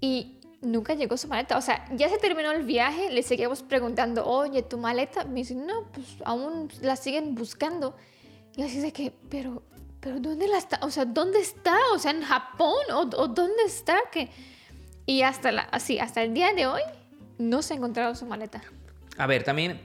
[0.00, 1.56] Y nunca llegó su maleta.
[1.56, 5.24] O sea, ya se terminó el viaje, le seguíamos preguntando, oye, ¿tu maleta?
[5.24, 7.96] Me dice, no, pues aún la siguen buscando.
[8.56, 9.62] Y así de que, pero,
[10.00, 10.78] pero ¿dónde la está?
[10.82, 11.76] O sea, ¿dónde está?
[11.94, 12.74] O sea, ¿en Japón?
[12.92, 13.98] ¿O, o dónde está?
[14.12, 14.28] que
[15.06, 16.82] Y hasta, la, así, hasta el día de hoy
[17.38, 18.62] no se ha encontrado su maleta.
[19.18, 19.80] A ver, también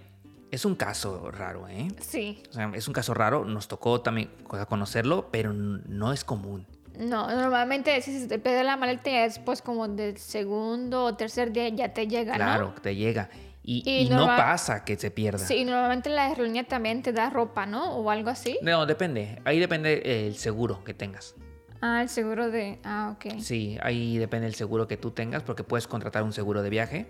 [0.52, 1.88] es un caso raro, ¿eh?
[2.00, 2.44] Sí.
[2.50, 3.46] O sea, es un caso raro.
[3.46, 4.30] Nos tocó también
[4.68, 6.68] conocerlo, pero no es común.
[7.00, 11.52] No, normalmente si se te pierde la maleta ya después como del segundo o tercer
[11.54, 12.38] día ya te llega, ¿no?
[12.38, 13.30] Claro, te llega.
[13.64, 15.40] Y, Y y no pasa que se pierda.
[15.40, 17.96] Sí, y normalmente la aerolínea también te da ropa, ¿no?
[17.96, 18.60] O algo así.
[18.62, 19.40] No, depende.
[19.46, 21.36] Ahí depende el seguro que tengas.
[21.82, 22.80] Ah, el seguro de...
[22.84, 23.40] Ah, ok.
[23.40, 27.08] Sí, ahí depende el seguro que tú tengas, porque puedes contratar un seguro de viaje,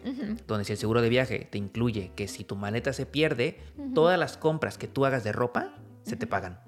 [0.48, 3.60] donde si el seguro de viaje te incluye que si tu maleta se pierde,
[3.94, 6.60] todas las compras que tú hagas de ropa se te pagan,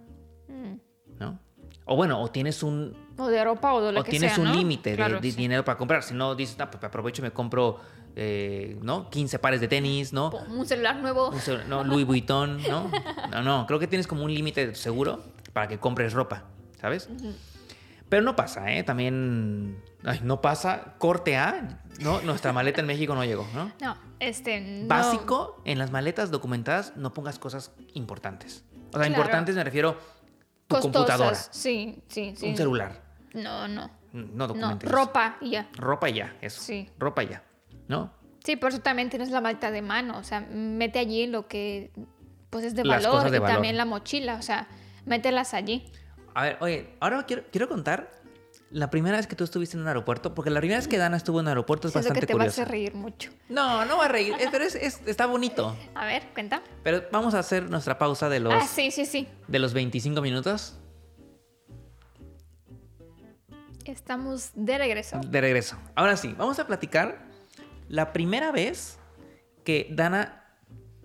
[0.50, 0.76] Mm.
[1.20, 1.40] ¿no?
[1.86, 4.42] O bueno, o tienes un O de ropa o de lo o que tienes sea,
[4.44, 4.56] un ¿no?
[4.56, 5.38] límite de, Claro, de sí.
[5.38, 6.04] dinero para comprar.
[6.04, 7.80] Si no, dices, "Ah, pues aprovecho y me compro,
[8.16, 9.10] eh, ¿no?
[9.10, 10.30] 15 pares de tenis, ¿no?
[10.30, 11.30] Un celular nuevo.
[11.30, 12.90] Un cel- no, Louis Vuitton, ¿no?
[13.32, 16.44] No, no, creo que tienes como un límite seguro para que compres ropa,
[16.80, 17.10] ¿sabes?
[18.14, 18.84] Pero no pasa, ¿eh?
[18.84, 20.94] También, ay, no pasa.
[21.00, 22.22] Corte A, ¿no?
[22.22, 23.72] Nuestra maleta en México no llegó, ¿no?
[23.82, 24.62] No, este.
[24.62, 24.88] no.
[24.88, 28.66] Básico, en las maletas documentadas no pongas cosas importantes.
[28.70, 29.08] O sea, Claro.
[29.08, 29.94] importantes me refiero
[30.68, 30.94] tu Costosas.
[30.94, 32.50] computadora, Sí, sí, sí.
[32.50, 33.02] un celular,
[33.34, 33.90] No, no.
[34.12, 34.92] no No, documentes.
[34.92, 35.68] ropa y ya.
[35.74, 36.62] Ropa y ya, eso.
[36.62, 36.88] Sí.
[37.00, 37.44] Ropa y ya,
[37.88, 38.14] ¿no?
[38.44, 40.20] Sí, por eso también tienes la maleta de mano.
[40.20, 41.92] O sea, mete allí lo que
[42.52, 43.56] pues es de Las valor de y valor.
[43.56, 44.36] también la mochila.
[44.36, 44.68] O sea,
[45.08, 45.92] mételas allí.
[46.36, 48.12] A ver, oye, ahora quiero, quiero contar
[48.72, 51.16] la primera vez que tú estuviste en un aeropuerto, porque la primera vez que Dana
[51.18, 52.72] estuvo en un aeropuerto es Siento bastante que te vas a curiosa.
[52.72, 53.30] reír mucho.
[53.50, 55.76] No, no va a reír, pero es, es- está bonito.
[55.96, 56.64] A ver, cuenta.
[56.84, 59.28] Pero vamos a hacer nuestra pausa de los, Ah, sí, sí, sí.
[59.48, 60.80] de los 25 minutos
[63.86, 65.20] Estamos de regreso.
[65.28, 65.78] de regreso.
[65.96, 67.26] Ahora sí, vamos a platicar
[67.90, 68.98] la primera vez
[69.66, 70.46] que Dana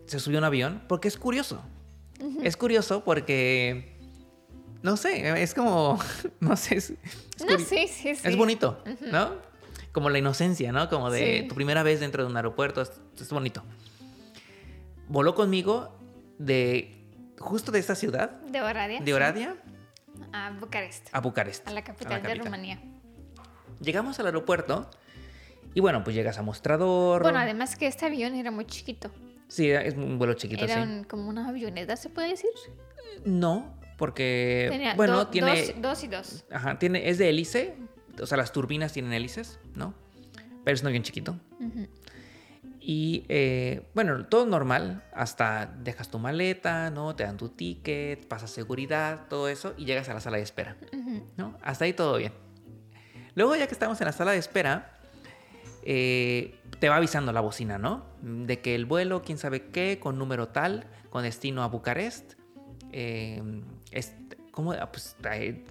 [0.06, 1.60] se subió a un avión, porque es curioso.
[2.42, 3.97] Es curioso porque,
[4.82, 5.98] no sé, es como,
[6.40, 8.20] no sé, es, es No, sí, sí, sí.
[8.28, 9.32] es bonito, ¿no?
[9.92, 10.88] Como la inocencia, ¿no?
[10.88, 13.64] Como de tu primera vez dentro de un aeropuerto, es, es bonito.
[15.08, 15.96] Voló conmigo
[16.38, 16.94] de
[17.38, 19.00] justo de esta ciudad, De Oradea.
[19.00, 19.56] de Oradea,
[20.32, 21.08] A Bucarest.
[21.12, 21.66] a Bucarest.
[21.66, 22.44] A la capital de capital.
[22.46, 22.80] Rumanía.
[23.80, 24.90] Llegamos al aeropuerto
[25.74, 27.22] y bueno, pues llegas a mostrador.
[27.22, 29.10] Bueno, además que este avión era muy chiquito.
[29.48, 31.04] Sí, es un vuelo chiquito, Era sí.
[31.08, 32.50] como una avioneta, ¿se puede decir?
[33.24, 36.44] No, porque Tenía bueno, do- tiene dos, dos y dos.
[36.50, 37.76] ajá, tiene es de hélice,
[38.22, 39.92] o sea, las turbinas tienen hélices, ¿no?
[40.64, 41.36] Pero es un avión chiquito.
[42.80, 47.14] Y eh, bueno, todo normal, hasta dejas tu maleta, ¿no?
[47.14, 50.76] Te dan tu ticket, pasas seguridad, todo eso, y llegas a la sala de espera.
[51.36, 51.58] ¿no?
[51.62, 52.32] Hasta ahí todo bien.
[53.34, 54.98] Luego, ya que estamos en la sala de espera,
[55.82, 58.06] eh, te va avisando la bocina, ¿no?
[58.22, 62.34] De que el vuelo, quién sabe qué, con número tal, con destino a Bucarest,
[62.92, 63.42] eh,
[63.92, 64.12] es,
[64.50, 64.72] ¿cómo?
[64.72, 65.64] Ah, Pues, eh,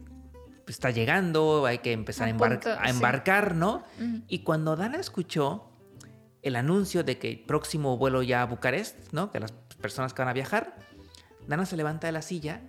[0.68, 2.90] está llegando, hay que empezar a, embar- punto, a sí.
[2.90, 3.84] embarcar, ¿no?
[4.28, 5.70] Y cuando Dana escuchó
[6.42, 9.32] el anuncio de que el próximo vuelo ya a Bucarest, ¿no?
[9.32, 9.52] Que las
[9.82, 10.76] personas que van a viajar,
[11.48, 12.62] Dana se levanta de la silla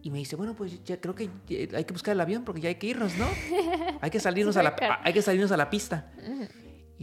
[0.00, 1.30] y me dice, bueno, pues ya creo que
[1.74, 3.26] hay que buscar el avión porque ya hay que irnos, ¿no?
[4.00, 6.12] Hay que salirnos, a la, hay que salirnos a la pista.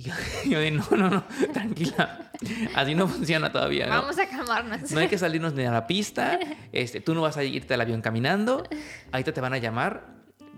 [0.02, 0.14] Y yo,
[0.50, 2.32] yo de, no, no, no, tranquila.
[2.76, 4.02] Así no funciona todavía, ¿no?
[4.02, 4.92] Vamos a calmarnos.
[4.92, 6.40] No hay que salirnos ni a la pista.
[6.72, 8.64] Este, tú no vas a irte al avión caminando.
[9.12, 10.06] Ahorita te van a llamar.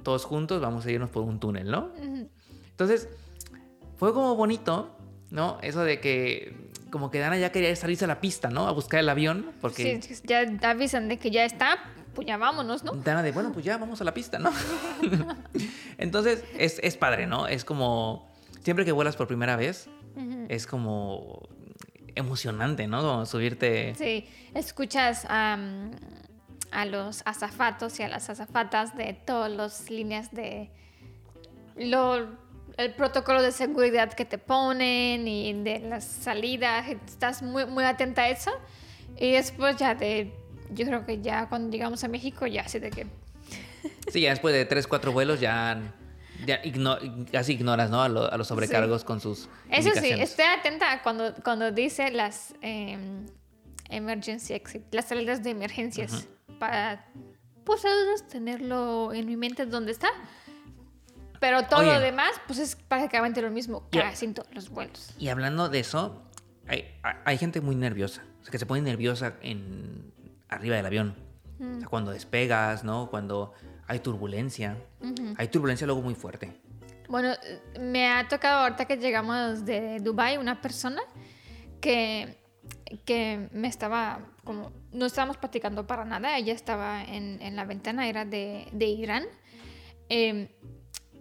[0.03, 1.91] Todos juntos vamos a irnos por un túnel, ¿no?
[2.71, 3.10] Entonces,
[3.97, 4.97] fue como bonito,
[5.29, 5.58] ¿no?
[5.62, 8.67] Eso de que como que Dana ya quería salirse a la pista, ¿no?
[8.67, 9.51] A buscar el avión.
[9.60, 11.79] Porque Sí, ya avisan de que ya está,
[12.13, 12.93] pues ya vámonos, ¿no?
[12.93, 14.51] Dana de, bueno, pues ya vamos a la pista, ¿no?
[15.97, 17.47] Entonces, es, es padre, ¿no?
[17.47, 18.33] Es como,
[18.63, 19.89] siempre que vuelas por primera vez,
[20.49, 21.47] es como
[22.15, 23.02] emocionante, ¿no?
[23.02, 23.95] Como subirte...
[23.95, 25.58] Sí, escuchas a
[26.86, 30.71] los azafatos y a las azafatas de todas las líneas de
[31.76, 32.28] lo,
[32.78, 36.88] el protocolo de seguridad que te ponen y de las salidas.
[36.89, 38.52] Estás muy, muy atenta a eso.
[39.17, 40.34] Y después ya de,
[40.71, 43.08] yo creo que ya cuando llegamos a México ya así de que
[44.12, 45.93] Sí, ya después de tres, cuatro vuelos ya,
[46.45, 46.97] ya igno-
[47.32, 48.01] casi ignoras, ¿no?
[48.01, 52.53] A, lo- a los sobrecargos con sus Eso sí, esté atenta cuando, cuando dice las
[52.62, 53.25] em,
[53.89, 56.27] emergency exit, las salidas de emergencias,
[56.60, 57.06] para
[57.63, 57.89] pues a
[58.29, 60.10] tenerlo en mi mente donde está.
[61.39, 61.93] Pero todo Oye.
[61.93, 65.13] lo demás, pues es prácticamente lo mismo, casi en todos los vuelos.
[65.19, 66.23] Y hablando de eso,
[66.67, 68.23] hay, hay- hay gente muy nerviosa.
[68.39, 70.13] O sea, que se pone nerviosa en,
[70.49, 71.15] arriba del avión.
[71.60, 73.10] O sea, cuando despegas, ¿no?
[73.10, 73.53] Cuando
[73.88, 74.78] hay turbulencia.
[75.38, 76.52] Hay turbulencia luego muy fuerte.
[77.10, 77.34] Bueno,
[77.80, 81.02] me ha tocado ahorita que llegamos de Dubai una persona
[81.82, 82.38] que,
[83.06, 88.08] que me estaba como, no estábamos platicando para nada, ella estaba en, en la ventana,
[88.08, 89.26] era de, de Irán,
[90.10, 90.56] eh,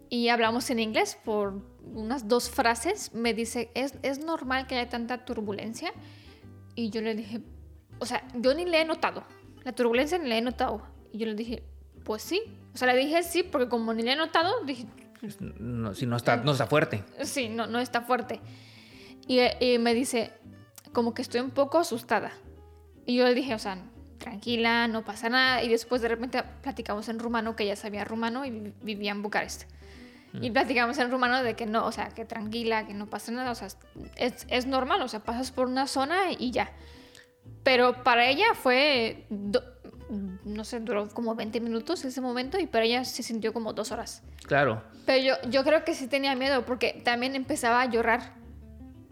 [0.09, 4.89] y hablamos en inglés por unas dos frases, me dice, ¿es, ¿es normal que haya
[4.89, 5.93] tanta turbulencia?
[6.75, 7.41] Y yo le dije,
[7.99, 9.25] o sea, yo ni le he notado,
[9.65, 10.83] la turbulencia ni le he notado.
[11.13, 11.63] Y yo le dije,
[12.05, 12.43] pues sí,
[12.75, 14.87] o sea, le dije sí, porque como ni le he notado, dije,
[15.41, 17.05] no, si no está, no está fuerte.
[17.23, 18.41] Sí, no, no está fuerte.
[19.29, 20.33] Y, y me dice,
[20.93, 22.33] como que estoy un poco asustada.
[23.07, 23.79] Y yo le dije, o sea,
[24.19, 25.63] tranquila, no pasa nada.
[25.63, 29.23] Y después de repente platicamos en rumano, que ella sabía rumano y vi- vivía en
[29.23, 29.65] Bucarest.
[30.41, 33.51] Y platicamos en rumano de que no, o sea, que tranquila, que no pasa nada,
[33.51, 33.69] o sea,
[34.17, 36.73] es, es normal, o sea, pasas por una zona y ya.
[37.63, 39.63] Pero para ella fue do-
[40.45, 43.93] no sé, duró como 20 minutos ese momento y para ella se sintió como dos
[43.93, 44.23] horas.
[44.47, 44.83] Claro.
[45.07, 48.35] Pero yo, yo creo que sí tenía miedo porque también empezaba a llorar.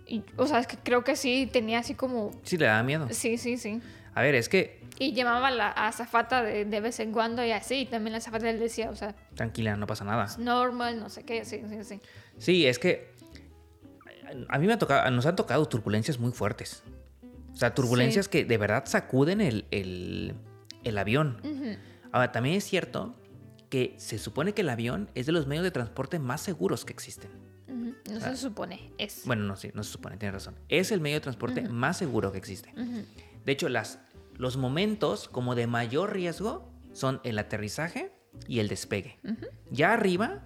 [0.07, 2.33] Y, o sea, es que creo que sí tenía así como...
[2.43, 3.07] Sí, le daba miedo.
[3.11, 3.81] Sí, sí, sí.
[4.15, 7.53] A ver, es que Y llamaba a la azafata de, de vez en cuando y
[7.53, 7.77] así.
[7.83, 10.25] Y también la azafata le decía, o sea, tranquila, no pasa nada.
[10.25, 12.01] es normal, no sé qué, sí, sí, sí.
[12.39, 13.11] Sí, es que
[14.49, 16.83] a mí me ha tocado, nos han tocado turbulencias muy fuertes.
[17.53, 20.35] O sea, turbulencias que de verdad sacuden el, el-
[20.85, 21.41] el avión.
[22.13, 23.17] Ahora, también es cierto
[23.69, 26.93] que se supone que el avión es de los medios de transporte más seguros que
[26.93, 27.31] existen.
[28.11, 29.23] No se supone, es.
[29.25, 30.57] Bueno, no, sí, no se supone, tienes razón.
[30.69, 32.73] Es el medio de transporte más seguro que existe.
[33.45, 34.01] De hecho, las,
[34.37, 38.13] los momentos como de mayor riesgo son el aterrizaje
[38.49, 39.19] y el despegue.
[39.71, 40.43] Ya arriba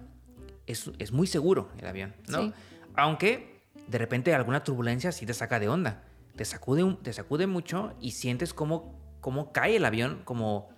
[0.67, 2.41] es, es muy seguro el avión, ¿no?
[2.41, 2.53] Sí.
[2.95, 6.03] Aunque de repente alguna turbulencia sí te saca de onda.
[6.35, 10.69] Te sacude, te sacude mucho y sientes cómo, cómo cae el avión, como...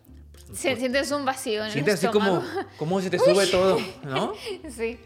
[0.54, 2.42] Si- sientes un vacío en Sientes el así como,
[2.78, 4.32] como se te sube todo, ¿no?
[4.70, 4.98] sí.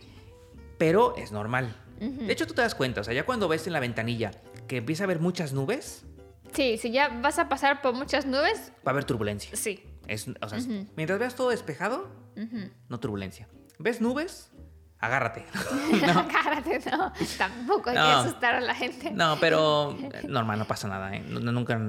[0.78, 1.76] Pero es normal.
[2.00, 2.26] Ujú.
[2.28, 4.30] De hecho, tú te das cuenta, o sea, ya cuando ves en la ventanilla
[4.68, 6.06] que empieza a haber muchas nubes,
[6.54, 9.56] Sí, si ya vas a pasar por muchas nubes, va a haber turbulencia.
[9.56, 9.84] sí.
[10.08, 10.86] Es, o sea, Ujú.
[10.96, 12.70] mientras veas todo despejado, Ujú.
[12.90, 13.48] no turbulencia.
[13.80, 14.52] ¿Ves nubes?
[15.00, 15.46] Agárrate.
[16.14, 17.12] No, cárate, no.
[17.40, 18.08] Tampoco hay que No.
[18.20, 19.10] asustar a la gente.
[19.10, 21.24] No, pero normal, no pasa nada, ¿eh?
[21.28, 21.80] No- nunca...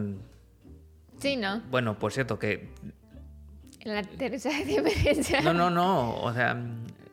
[1.23, 1.61] Sí, no.
[1.71, 2.69] Bueno, por cierto, que...
[3.81, 5.41] El aterrizaje de emergencia.
[5.41, 6.55] No, no, no, o sea,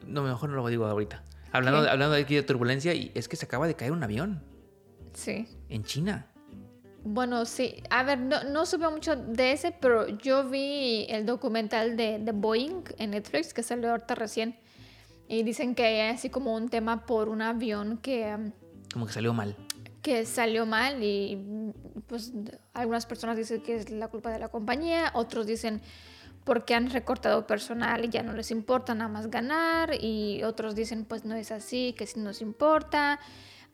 [0.06, 1.24] no, mejor no lo digo ahorita.
[1.52, 1.90] Hablando, ¿Qué?
[1.90, 4.44] hablando de aquí de turbulencia, y es que se acaba de caer un avión
[5.14, 5.48] Sí.
[5.70, 6.28] en China.
[7.04, 7.82] Bueno, sí.
[7.90, 12.32] A ver, no, no supe mucho de ese, pero yo vi el documental de, de
[12.34, 14.58] Boeing en Netflix que salió ahorita recién.
[15.28, 18.52] Y dicen que hay así como un tema por un avión que, um,
[18.92, 19.56] Como que salió mal.
[20.02, 21.38] Que salió mal y
[22.08, 22.32] pues
[22.74, 25.82] algunas personas dicen que es la culpa de la compañía, otros dicen
[26.46, 31.06] porque han recortado personal y ya no les importa nada más ganar y otros dicen
[31.06, 33.20] pues no es así, que sí nos importa.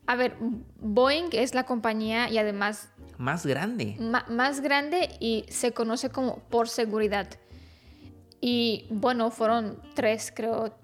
[0.08, 0.36] A ver,
[0.80, 3.96] Boeing es la compañía y además Más grande.
[4.28, 7.28] más grande y se conoce como por seguridad.
[8.40, 10.76] Y bueno, fueron tres, creo,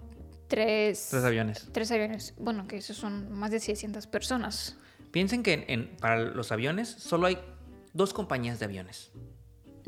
[0.49, 1.69] tres, Tres aviones.
[1.73, 2.35] tres aviones.
[2.39, 4.77] Bueno, que esos son más de 600 personas.
[5.13, 7.39] Piensen que en- en- para los aviones solo hay
[7.93, 9.13] dos compañías de aviones.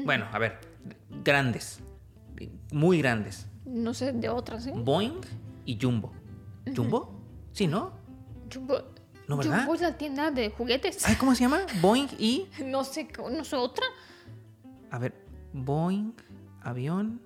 [0.05, 0.59] Bueno, a ver,
[1.25, 1.81] grandes,
[2.73, 3.47] muy grandes.
[3.65, 4.73] No sé de otras, ¿eh?
[4.77, 5.21] Boeing
[5.65, 6.13] y Jumbo.
[6.77, 7.21] ¿Jumbo?
[7.53, 7.93] Sí, ¿no?
[8.53, 8.77] Jumbo,
[9.27, 9.61] ¿No, verdad?
[9.61, 11.07] Jumbo es la tienda de juguetes.
[11.07, 11.61] Ay, ¿cómo se llama?
[11.81, 12.47] Boeing y...
[12.65, 13.87] No sé, no sé otra.
[14.91, 15.15] A ver,
[15.53, 16.13] Boeing,
[16.61, 17.21] avión...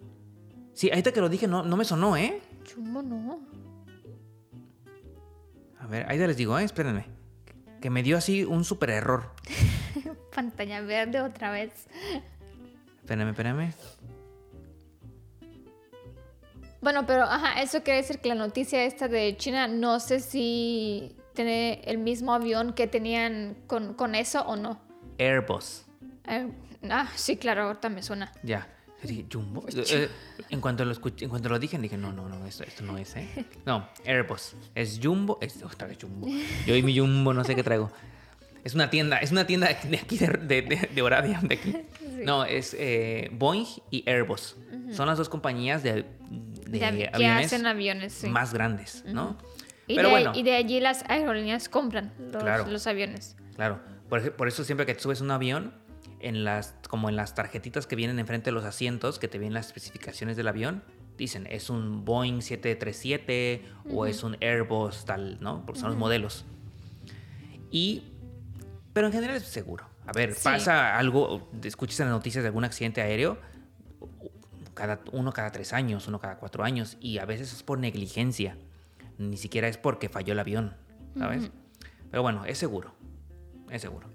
[0.75, 2.41] Sí, ahorita que lo dije no, no me sonó, ¿eh?
[2.73, 3.41] Jumbo no.
[5.81, 6.63] A ver, ahí les digo, ¿eh?
[6.65, 7.07] Espérenme.
[7.81, 9.31] Que me dio así un super error.
[10.35, 11.87] Pantalla verde otra vez.
[13.01, 13.73] Espérenme, espérenme.
[16.81, 21.17] Bueno, pero ajá, eso quiere decir que la noticia esta de China, no sé si
[21.35, 24.81] tiene el mismo avión que tenían con, con eso o no.
[25.19, 25.87] Airbus.
[26.27, 26.49] Eh,
[26.88, 28.33] ah, sí, claro, ahorita me suena.
[28.43, 28.69] Ya.
[29.03, 29.65] Yo dije, ¿Jumbo?
[29.75, 30.09] Eh,
[30.51, 32.99] en, cuanto lo escuché, en cuanto lo dije, dije, no, no, no, esto, esto no
[32.99, 33.29] es, ¿eh?
[33.65, 34.55] No, Airbus.
[34.75, 35.39] Es Jumbo.
[35.41, 36.27] Es otra vez Jumbo.
[36.67, 37.93] Yo y mi Jumbo no sé qué traigo.
[38.65, 41.03] Es una tienda, es una tienda de aquí de, de, de, de
[41.43, 41.77] de aquí.
[42.25, 44.57] No, es eh, Boeing y Airbus.
[44.93, 46.05] Son las dos compañías de,
[46.67, 48.29] de que aviones hacen aviones, sí.
[48.29, 49.39] más grandes, ¿no?
[49.87, 52.67] Y, Pero de, bueno, y de allí las aerolíneas compran los, Claro.
[52.67, 53.37] los aviones.
[53.55, 53.81] claro.
[54.09, 55.73] Por, por eso siempre que subes un avión,
[56.20, 59.54] en las, como en las tarjetitas que vienen enfrente de los asientos, que te vienen
[59.54, 60.83] las especificaciones del avión,
[61.16, 65.64] dicen, es un Boeing 737 o es un Airbus tal, ¿no?
[65.66, 66.44] Porque son los modelos.
[67.70, 68.04] Y,
[68.92, 69.85] pero en general es seguro.
[70.07, 70.44] A ver, Sí.
[70.44, 73.38] pasa algo, escuchas en las noticias de algún accidente aéreo,
[74.74, 78.57] cada, uno cada tres años, uno cada cuatro años, y a veces es por negligencia,
[79.18, 80.76] ni siquiera es porque falló el avión,
[81.18, 81.50] ¿sabes?
[82.11, 82.94] Pero bueno, es seguro,
[83.70, 84.09] es seguro.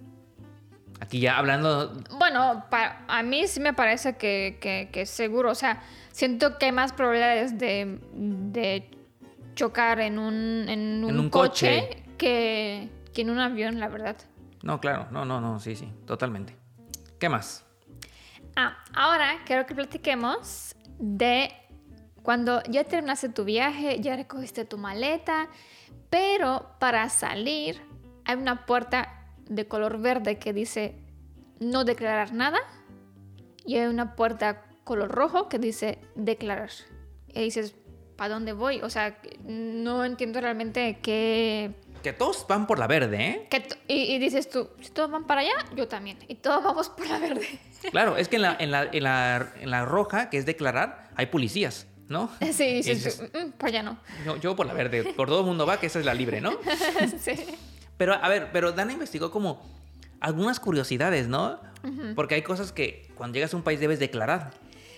[1.03, 2.63] Aquí ya hablando, Bueno,
[3.09, 5.51] a mí sí me parece que, que, seguro.
[5.51, 5.81] O sea,
[6.13, 8.89] siento que hay más probabilidades de, de
[9.53, 12.03] chocar en un, en un, En un coche, coche.
[12.17, 14.15] Que, que en un avión, la verdad.
[14.61, 16.55] no, claro, no, no, no, sí, sí, totalmente.
[17.19, 17.65] ¿Qué más?
[18.55, 21.51] Ah, ahora quiero que platiquemos de
[22.21, 25.49] cuando ya terminaste tu viaje, ya recogiste tu maleta,
[26.09, 27.81] pero para salir
[28.23, 29.19] hay una puerta
[29.55, 30.95] de color verde que dice
[31.59, 32.59] no declarar nada
[33.65, 36.69] y hay una puerta color rojo que dice declarar.
[37.33, 37.75] Y dices,
[38.17, 38.81] ¿para dónde voy?
[38.81, 41.71] O sea, no entiendo realmente qué...
[42.03, 43.61] Que todos van por la verde, ¿eh?
[43.61, 46.17] to- y, y dices tú, si todos van para allá, yo también.
[46.27, 47.47] Y todos vamos por la verde.
[47.91, 51.09] Claro, es que en la, en la, en la, en la roja, que es declarar,
[51.15, 52.29] hay policías, ¿no?
[52.41, 53.37] Sí, sí, dices, sí.
[53.37, 53.97] Mm, Pues ya no.
[54.25, 56.39] Yo, yo por la verde, por todo el mundo va, que esa es la libre,
[56.39, 56.51] ¿no?
[57.19, 57.33] sí.
[57.97, 59.61] Pero, a ver, pero Dana investigó como
[60.19, 61.59] algunas curiosidades, ¿no?
[62.15, 64.51] Porque hay cosas que cuando llegas a un país debes declarar.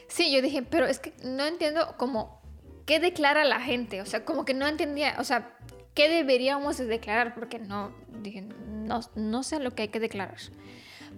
[0.08, 2.42] Sí, yo dije, pero es que no entiendo como
[2.86, 4.02] qué declara la gente.
[4.02, 5.58] O sea, como que no entendía, o sea,
[5.96, 7.92] qué deberíamos de declarar, porque no,
[8.22, 10.38] dije, no, no sé lo que hay que declarar.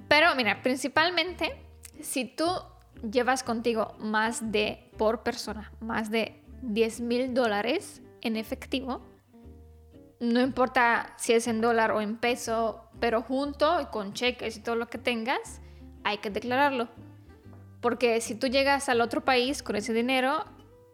[0.08, 1.56] Pero mira, principalmente,
[2.02, 2.48] si tú
[3.12, 9.06] llevas contigo más de, por persona, más de 10 mil dólares en efectivo,
[10.20, 14.62] no importa si es en dólar o en peso, pero junto y con cheques y
[14.62, 15.62] todo lo que tengas,
[16.04, 16.88] hay que declararlo.
[17.82, 20.46] Porque si tú llegas al otro país con ese dinero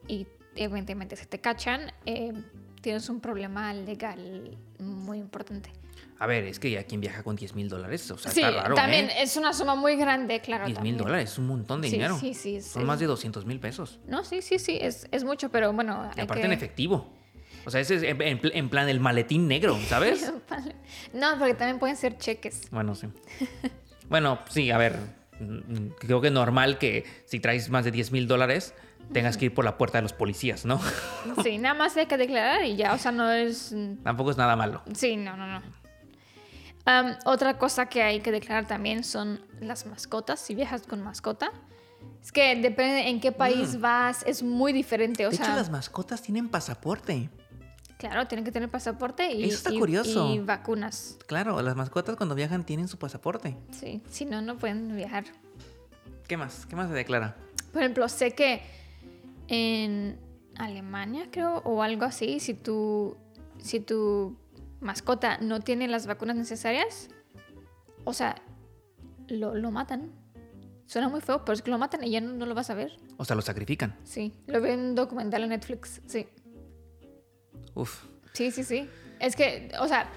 [0.07, 2.33] y evidentemente se te cachan, eh,
[2.81, 5.71] tienes un problema legal muy importante.
[6.19, 8.61] A ver, es que hay quien viaja con 10 mil dólares, o sea, sí, está
[8.63, 9.23] raro, también ¿eh?
[9.23, 10.65] es una suma muy grande, claro.
[10.65, 12.17] 10 mil dólares es un montón de Sí, dinero.
[12.17, 13.99] sí, sí, Son es- más de 200 mil pesos.
[14.07, 16.09] No, sí, sí, sí, es, es mucho, pero bueno.
[16.15, 17.07] Y aparte que- en efectivo.
[17.65, 20.31] O sea, ese es en, en pl- en plan el maletín negro, ¿sabes?
[21.13, 22.69] No, porque también pueden ser cheques.
[22.71, 23.07] Bueno, sí.
[24.09, 24.97] Bueno, sí, a ver.
[25.39, 28.73] mm, Creo que es normal que si traes más de 10 mil dólares
[29.13, 30.79] tengas que ir por la puerta de los policías, ¿no?
[31.43, 33.73] Sí, nada más hay que declarar y ya, o sea, no es...
[34.03, 34.81] Tampoco es nada malo.
[34.93, 35.61] Sí, no, no, no.
[37.25, 41.51] Otra cosa que hay que declarar también son las mascotas, si viajas con mascota.
[42.21, 45.31] Es que depende en qué país vas, es muy diferente, o Mm.
[45.31, 45.45] De sea...
[45.47, 47.29] hecho, las mascotas tienen pasaporte.
[48.03, 50.33] Claro, tienen que tener pasaporte y, Eso está y- curioso.
[50.33, 51.17] y vacunas.
[51.25, 53.55] Claro, las mascotas cuando viajan tienen su pasaporte.
[53.71, 55.23] Sí, si no, no pueden viajar.
[56.27, 56.65] ¿Qué más?
[56.65, 57.37] ¿Qué más se declara?
[57.71, 58.61] Por ejemplo, sé que
[59.47, 60.19] en
[60.57, 63.15] Alemania, creo, o algo así, si tu,
[63.59, 64.35] si tu
[64.81, 67.07] mascota no tiene las vacunas necesarias,
[68.03, 68.35] o sea,
[69.29, 70.11] lo, lo matan.
[70.87, 72.73] Suena muy feo, pero es que lo matan y ya no, no lo vas a
[72.73, 72.97] ver.
[73.15, 73.95] O sea, lo sacrifican.
[74.03, 76.27] Sí, lo vi en un documental en Netflix, sí.
[77.75, 78.05] Uf.
[78.33, 78.89] Sí, sí, sí.
[79.19, 80.09] Es que, o sea,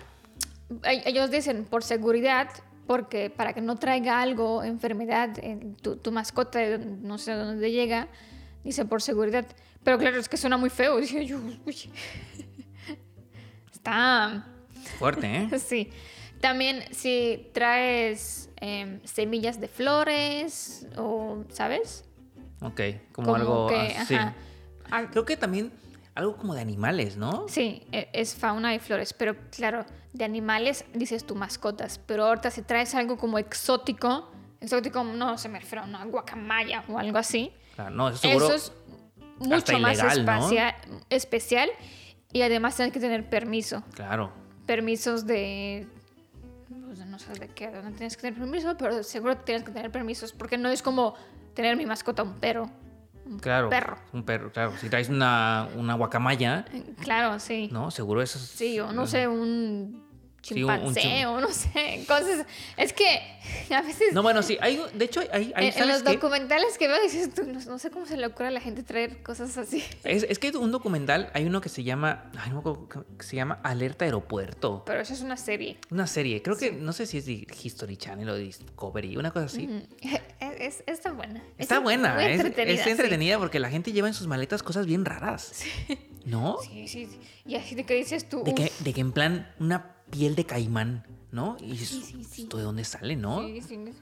[0.83, 2.49] ellos dicen por seguridad,
[2.87, 7.71] porque para que no traiga algo, enfermedad, en tu, tu mascota, no sé de dónde
[7.71, 8.09] llega,
[8.65, 9.47] dice por seguridad.
[9.85, 10.97] Pero claro, es que suena muy feo.
[11.01, 11.77] Dije yo, uy.
[13.73, 14.45] Está,
[14.99, 15.59] Fuerte, ¿eh?
[15.59, 15.91] sí.
[16.41, 22.05] También si traes em, semillas de flores o, ¿sabes?
[22.61, 22.81] Ok,
[23.13, 24.15] como, algo que, así.
[24.15, 24.35] ajá.
[25.11, 25.73] Creo que también
[26.17, 27.47] algo como de animales, ¿no?
[27.49, 32.51] Sí, e- es fauna y flores, pero claro, de animales dices tú mascotas, pero ahorita
[32.51, 37.19] si traes algo como exótico, exótico no se me refiero a una guacamaya o algo
[37.19, 38.47] así, Claro, no, eso seguro.
[38.47, 38.73] eso es
[39.39, 40.51] mucho más ilegal, ¿no?
[41.11, 41.69] especial
[42.33, 44.33] y además tienes que tener permiso, Claro.
[44.65, 45.87] permisos de...
[46.87, 49.91] pues, no sé de qué, dónde tienes que tener permiso, pero seguro tienes que tener
[49.93, 51.15] permisos, porque no es como
[51.55, 52.71] tener mi mascota un perro.
[53.27, 53.69] Un Claro.
[53.69, 53.97] Perro.
[54.13, 54.73] Un perro, claro.
[54.81, 56.65] Si traes una, una guacamaya,
[57.01, 57.69] Claro, sí.
[57.73, 57.91] ¿no?
[57.91, 60.06] Seguro eso es- Sí, o no sé, un
[60.47, 62.47] Sí, un- un chimpancé, chim- o no sé, cosas.
[62.77, 63.21] Es que
[63.75, 64.57] a veces No, bueno, sí.
[64.61, 66.15] Hay, de hecho, hay, hay en, en ¿sabes los qué?
[66.15, 68.83] documentales que veo dices tú, no, no sé cómo se le ocurre a la gente
[68.83, 69.83] traer cosas así.
[70.05, 72.89] Es, es que un documental, hay uno que se llama, ay, no
[73.19, 74.83] que se llama Alerta Aeropuerto.
[74.87, 75.79] Pero eso es una serie.
[75.91, 79.31] Una serie, creo que, no sé si es de History Channel o de Discovery, una
[79.33, 79.67] cosa así.
[79.67, 79.83] Mm,
[80.41, 81.43] Es, es- está buena.
[81.59, 82.91] Está Es buena, es, entretenida, sí.
[82.91, 85.53] entretenida porque la gente lleva en sus maletas cosas bien raras.
[86.25, 86.59] ¿No?
[86.63, 87.19] Sí, sí, sí.
[87.45, 88.43] Y así de que dices tú.
[88.45, 91.57] De que, de que en plan una piel de caimán, ¿no?
[91.61, 92.43] Y Sí, sí, sí.
[92.43, 93.41] ¿esto de dónde sale, no?
[93.41, 93.93] sí, sí, sí.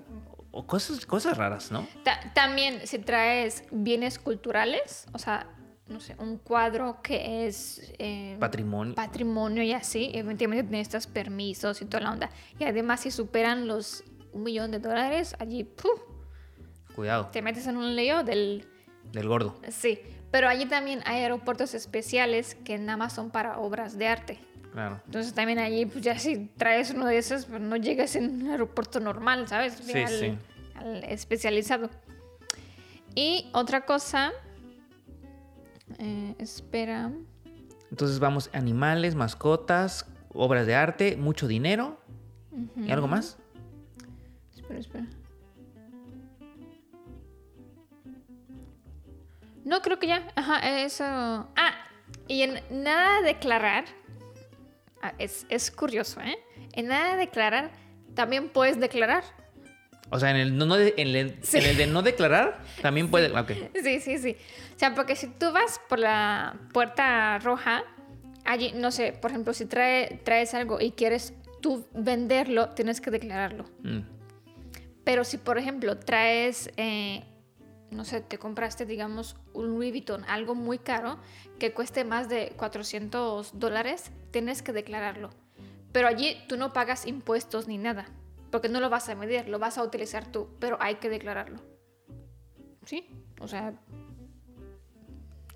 [0.51, 1.87] O cosas, cosas raras, ¿no?
[2.05, 5.49] Ta- también si traes bienes culturales, o sea,
[5.89, 8.95] no sé, un cuadro que es eh, Patrimonio.
[8.95, 12.31] patrimonio y así, evidentemente necesitas permisos y toda la onda.
[12.59, 16.01] Y además si superan los un millón de dólares, allí ¡puf!
[16.95, 18.67] Cuidado, te metes en un lío del...
[19.13, 19.61] del gordo.
[19.71, 19.99] Sí,
[20.31, 24.39] pero allí también hay aeropuertos especiales que nada más son para obras de arte.
[24.75, 25.01] Claro.
[25.07, 28.51] Entonces también allí, pues ya si traes uno de esos, pues no llegas en un
[28.51, 29.75] aeropuerto normal, ¿sabes?
[29.75, 30.39] Sí, al, sí.
[30.75, 31.91] al especializado.
[33.15, 34.33] Y otra cosa,
[35.99, 37.13] eh, espera,
[37.89, 42.01] Entonces vamos, animales, mascotas, obras de arte, mucho dinero.
[42.77, 43.39] ¿Y algo más?
[44.57, 45.07] espera, espera.
[49.65, 50.27] No, creo que ya.
[50.35, 51.05] Ajá, eso.
[51.05, 51.75] Ah,
[52.27, 53.85] y en nada de declarar.
[55.05, 56.37] Ah, es, es curioso, ¿eh?
[56.73, 57.71] En nada de declarar,
[58.15, 59.25] también puedes declarar.
[60.11, 61.59] O sea, en el, no, no de, en el, Sí.
[61.59, 63.37] en el de no declarar, también puede...
[63.39, 63.53] Ok.
[63.83, 64.37] Sí, sí, sí.
[64.75, 67.83] O sea, porque si tú vas por la puerta roja,
[68.45, 71.33] allí, no sé, por ejemplo, si trae, traes algo y quieres
[71.63, 73.65] tú venderlo, tienes que declararlo.
[73.83, 74.01] Mm,
[75.05, 77.25] Pero si, por ejemplo, traes, eh,
[77.95, 81.19] no sé, te compraste, digamos, un Louis Vuitton, algo muy caro,
[81.59, 85.31] que cueste más de 400 dólares, tienes que declararlo.
[85.93, 88.07] Pero allí tú no pagas impuestos ni nada,
[88.51, 91.61] porque no lo vas a medir, lo vas a utilizar tú, pero hay que declararlo.
[92.85, 93.09] ¿Sí?
[93.41, 93.75] O sea,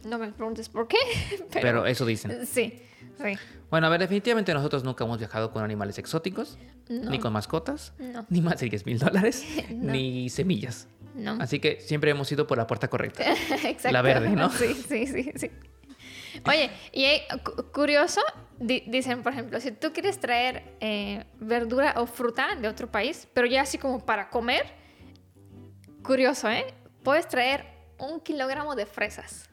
[0.05, 0.97] no me preguntes por qué,
[1.53, 2.47] pero, Pero eso dicen.
[2.47, 2.81] sí,
[3.23, 3.33] sí.
[3.71, 7.11] Bueno, a ver, definitivamente nosotros nunca hemos viajado con animales exóticos, No.
[7.11, 8.25] ni con mascotas, No.
[8.31, 9.93] ni más de 10 mil dólares, No.
[9.93, 10.89] ni semillas.
[11.15, 11.37] No.
[11.41, 13.25] Así que siempre hemos ido por la puerta correcta.
[13.65, 13.91] Exacto.
[13.91, 14.51] La verde, ¿no?
[14.51, 15.51] Sí, sí, sí, sí.
[16.47, 17.05] Oye, y
[17.43, 18.21] cu- curioso,
[18.61, 23.27] di- dicen, por ejemplo, si tú quieres traer eh, verdura o fruta de otro país,
[23.35, 24.65] pero ya así como para comer,
[26.05, 26.65] curioso, ¿eh?
[27.03, 27.65] Puedes traer
[27.99, 29.49] un kilogramo de fresas.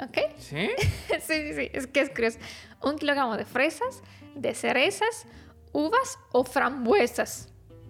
[0.00, 0.18] ¿Ok?
[0.38, 0.70] ¿Sí?
[1.08, 2.38] sí, sí, sí, es que es curioso.
[2.82, 4.02] Un kilogramo de fresas,
[4.34, 5.26] de cerezas,
[5.72, 7.48] uvas o frambuesas.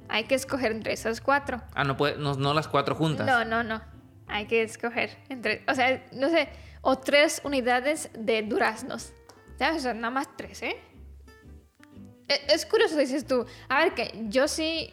[0.08, 1.62] Hay que escoger entre esas cuatro.
[1.74, 3.26] Ah, no, puede, no, no las cuatro juntas.
[3.26, 3.80] No, no, no.
[4.26, 6.48] Hay que escoger entre, o sea, no sé,
[6.82, 9.12] o tres unidades de duraznos.
[9.58, 9.78] ¿Sabes?
[9.78, 10.76] O sea, nada más tres, ¿eh?
[12.28, 13.46] E- Es curioso, dices tú.
[13.68, 14.92] A ver, que yo sí,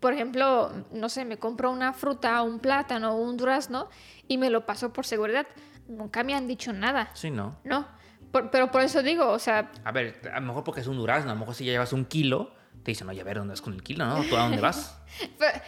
[0.00, 3.88] por ejemplo, no sé, me compro una fruta, un plátano un durazno
[4.28, 5.46] y me lo paso por seguridad.
[5.90, 7.10] Nunca me han dicho nada.
[7.14, 7.56] Sí, no.
[7.64, 7.86] No.
[8.32, 10.96] Por- pero por eso digo, o sea, A ver, a lo mejor porque es un
[10.96, 13.52] durazno, a lo mejor si ya llevas un kilo, te dicen, oye, a ver, ¿dónde
[13.52, 14.22] vas con el kilo, no?
[14.24, 14.96] ¿Tú a dónde vas?
[15.38, 15.60] pero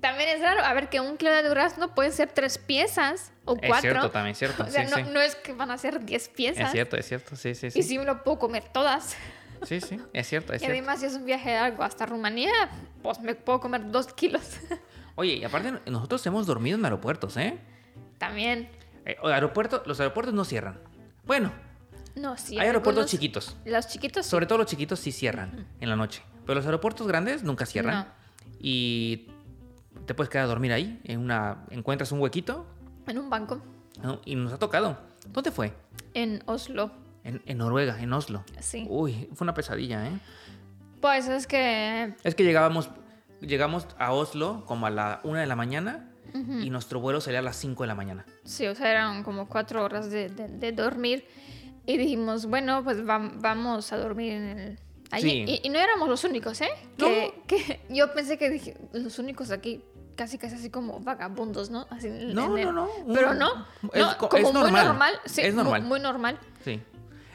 [0.00, 0.60] también es raro.
[0.62, 3.80] A ver, que un kilo de durazno pueden ser tres piezas o Es cuatro.
[3.80, 4.64] cierto, también es cierto.
[4.68, 5.10] O sea, sí, no, sí.
[5.12, 6.66] no es que van a ser 10 piezas.
[6.66, 7.78] Es cierto, es cierto, sí, sí, sí.
[7.78, 9.16] Y sí me lo puedo comer todas.
[9.62, 10.76] Sí, sí, es cierto, es y cierto.
[10.78, 12.52] además, si es un viaje largo hasta Rumanía,
[13.02, 14.42] pues me puedo comer dos kilos.
[15.14, 17.56] Oye, y aparte, nosotros hemos dormido en aeropuertos, ¿eh?
[18.18, 18.68] También.
[19.04, 20.78] Eh, aeropuerto, los aeropuertos no cierran.
[21.26, 21.52] Bueno,
[22.16, 22.58] No, sí.
[22.58, 23.56] hay aeropuertos chiquitos.
[23.64, 24.30] Los chiquitos sí.
[24.30, 26.22] Sobre todo los chiquitos sí cierran en la noche.
[26.46, 27.94] Pero los aeropuertos grandes nunca cierran.
[27.96, 28.06] No.
[28.60, 29.28] Y
[30.06, 31.00] te puedes quedar a dormir ahí.
[31.04, 32.66] En una, encuentras un huequito
[33.06, 33.60] En un banco.
[34.02, 34.20] ¿no?
[34.24, 34.98] y nos ha tocado.
[35.28, 35.72] ¿Dónde fue?
[36.14, 36.90] En Oslo.
[37.22, 38.44] En, en Noruega, en Oslo.
[38.60, 38.86] Sí.
[38.90, 40.18] Uy, fue una pesadilla, ¿eh?
[41.00, 42.14] Pues es que.
[42.22, 42.90] Es que llegábamos,
[43.40, 47.42] llegamos a Oslo como a la una de la mañana y nuestro vuelo salía a
[47.42, 48.26] las 5 de la mañana.
[48.44, 51.26] Sí, o sea, eran como cuatro horas de, de- de dormir.
[51.86, 54.78] Y dijimos, bueno, pues vam- vamos a dormir en el.
[55.10, 55.30] Allí.
[55.46, 55.60] Sí.
[55.62, 56.70] Y, y no éramos los únicos, ¿eh?
[56.98, 59.84] Que, que yo pensé que dije, los únicos aquí,
[60.16, 61.86] casi casi así como vagabundos, ¿no?
[61.90, 62.88] Así No, en no, el- no.
[63.14, 63.66] Pero no.
[63.92, 64.86] es no, co- como es muy normal.
[64.86, 65.14] normal.
[65.26, 65.82] Sí, Es normal.
[65.82, 66.38] Muy, normal.
[66.64, 66.80] Sí.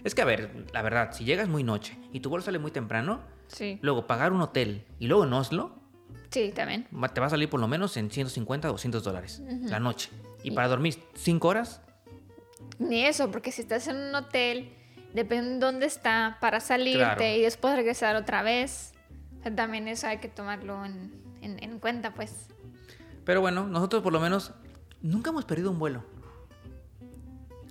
[0.04, 2.72] Es que, a ver, la verdad, si llegas muy noche y tu vuelo sale muy
[2.72, 3.80] temprano, Sí.
[3.82, 5.79] luego pagar un hotel y luego en Oslo,
[6.32, 6.88] Sí, también.
[7.14, 10.10] te va a salir por lo menos en 150 o 200 dólares la noche.
[10.44, 11.82] Y para dormir 5 horas,
[12.78, 14.72] Ni eso, porque si estás en un hotel,
[15.14, 17.24] depende de dónde está, para salirte Claro.
[17.26, 18.94] y después regresar otra vez.
[19.40, 21.12] o sea, también eso hay que tomarlo en,
[21.42, 22.48] en- en cuenta, pues.
[23.26, 24.52] Pero bueno, nosotros por lo menos
[25.02, 26.04] nunca hemos perdido un vuelo.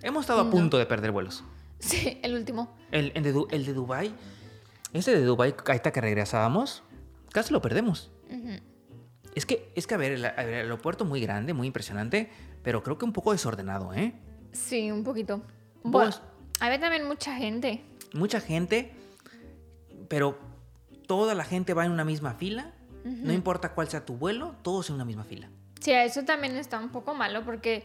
[0.02, 0.50] Hemos estado a No.
[0.50, 1.44] punto de perder vuelos.
[1.80, 2.76] Sí, el último.
[2.90, 4.12] El, el de, el de Dubai,
[4.92, 6.82] ese de Dubai, ahorita que regresábamos,
[7.30, 8.10] casi lo perdemos.
[9.34, 12.30] Es que, es que a ver, el, el aeropuerto muy grande, muy impresionante,
[12.62, 14.14] pero creo que un poco desordenado, ¿eh?
[14.52, 15.42] Sí, un poquito.
[15.82, 16.10] Bueno,
[16.60, 17.82] había también mucha gente.
[18.14, 18.92] Mucha gente,
[20.08, 20.38] pero
[21.06, 22.72] toda la gente va en una misma fila.
[23.04, 25.48] No importa cuál sea tu vuelo, todos en una misma fila.
[25.80, 27.84] Sí, eso también está un poco malo porque,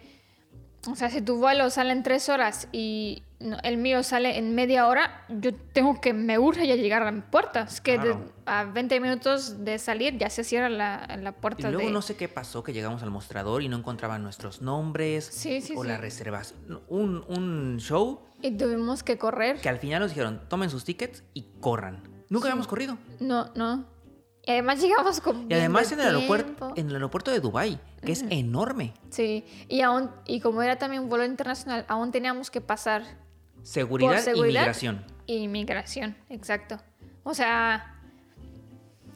[0.90, 3.24] o sea, si tu vuelo sale en tres horas y
[3.64, 7.22] el mío sale en media hora, yo tengo que, me urge ya llegar a mi
[7.22, 7.62] puerta.
[7.62, 8.26] Es que de- Claro.
[8.46, 11.94] a 20 minutos de salir ya se cierra la, la Y puerta luego de...
[11.94, 15.74] no sé qué pasó, que llegamos al mostrador y no encontraban nuestros nombres Sí, sí,
[15.76, 15.88] o sí.
[15.88, 16.56] las reservas.
[16.88, 19.60] Un, un show Y tuvimos que correr.
[19.62, 22.02] que al final nos dijeron, tomen sus tickets y corran.
[22.30, 22.98] Nunca habíamos corrido.
[23.20, 23.86] No, no.
[24.46, 25.50] Y además llegamos con...
[25.50, 28.94] Y además en el aeropuerto, en el aeropuerto de Dubai, que es enorme.
[29.10, 33.04] Sí, y aún, y como era también un vuelo internacional, aún teníamos que pasar
[33.62, 35.06] Seguridad, por seguridad y migración.
[35.28, 36.78] Inmigración, exacto.
[37.24, 38.02] O sea,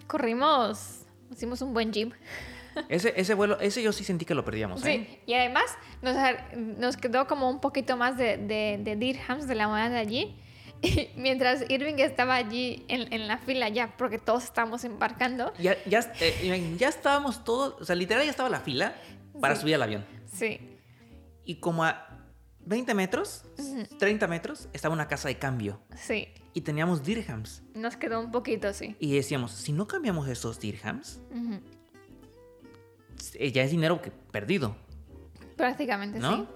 [0.08, 1.02] corrimos,
[1.32, 2.12] hicimos un buen gym.
[2.90, 5.08] Ese, ese vuelo, ese yo sí sentí que lo perdíamos, ¿eh?
[5.10, 5.64] Sí, y además
[6.04, 6.16] nos,
[6.56, 10.40] nos quedó como un poquito más de, de, de dirhams de la moneda de allí.
[10.82, 15.54] Y mientras Irving estaba allí en, en la fila ya, porque todos estábamos embarcando.
[15.60, 18.96] Ya, ya, eh, ya estábamos todos, o sea, literal ya estaba la fila
[19.42, 19.62] para Sí.
[19.62, 20.06] subir al avión.
[20.32, 20.60] Sí,
[21.46, 22.06] Y como a
[22.66, 23.46] 20 metros,
[23.98, 25.80] 30 metros, estaba una casa de cambio.
[25.96, 27.64] sí, Y teníamos dirhams.
[27.74, 28.96] nos quedó un poquito, sí.
[29.00, 31.22] Y decíamos, si no cambiamos esos dirhams,
[33.36, 34.76] eh, ya es dinero que perdido,
[35.56, 36.36] Prácticamente, ¿no?
[36.38, 36.48] sí.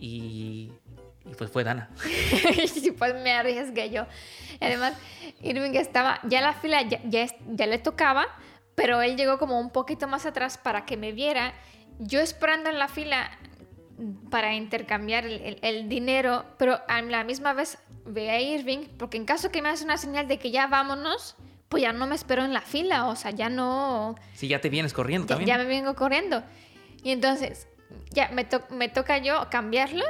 [0.00, 0.72] Y,
[1.30, 1.90] y pues fue Dana.
[2.82, 4.06] y pues me arriesgué yo.
[4.60, 4.94] Además,
[5.42, 8.26] Irving estaba, ya la fila ya, ya, ya le tocaba,
[8.74, 11.52] pero él llegó como un poquito más atrás para que me viera.
[11.98, 13.30] Yo esperando en la fila
[14.30, 19.16] para intercambiar el, el- el dinero, pero a la misma vez ve a Irving, porque
[19.16, 21.34] en caso que me hace una señal de que ya vámonos,
[21.68, 24.68] pues ya no me espero en la fila, o sea, ya no, Si ya te
[24.70, 25.48] vienes corriendo ya, también.
[25.48, 26.42] ya me vengo corriendo.
[27.02, 27.66] Y entonces,
[28.10, 30.04] ya me, to- me toca yo cambiarlo.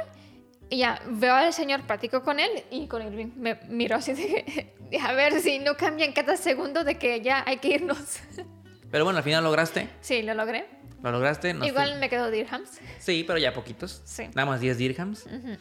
[0.69, 4.71] Y ya veo al señor, platico con él y con Irving me miró así de,
[5.01, 8.19] a ver si no cambian cada segundo de que ya hay que irnos.
[8.91, 9.89] Pero bueno, al final lograste.
[10.01, 10.67] sí, lo logré.
[11.01, 11.53] Lo lograste.
[11.53, 12.79] nos Igual me quedo dirhams.
[12.99, 14.01] Sí, pero ya poquitos.
[14.03, 14.27] Sí.
[14.35, 15.25] Nada más 10 dirhams.
[15.27, 15.55] Ujú.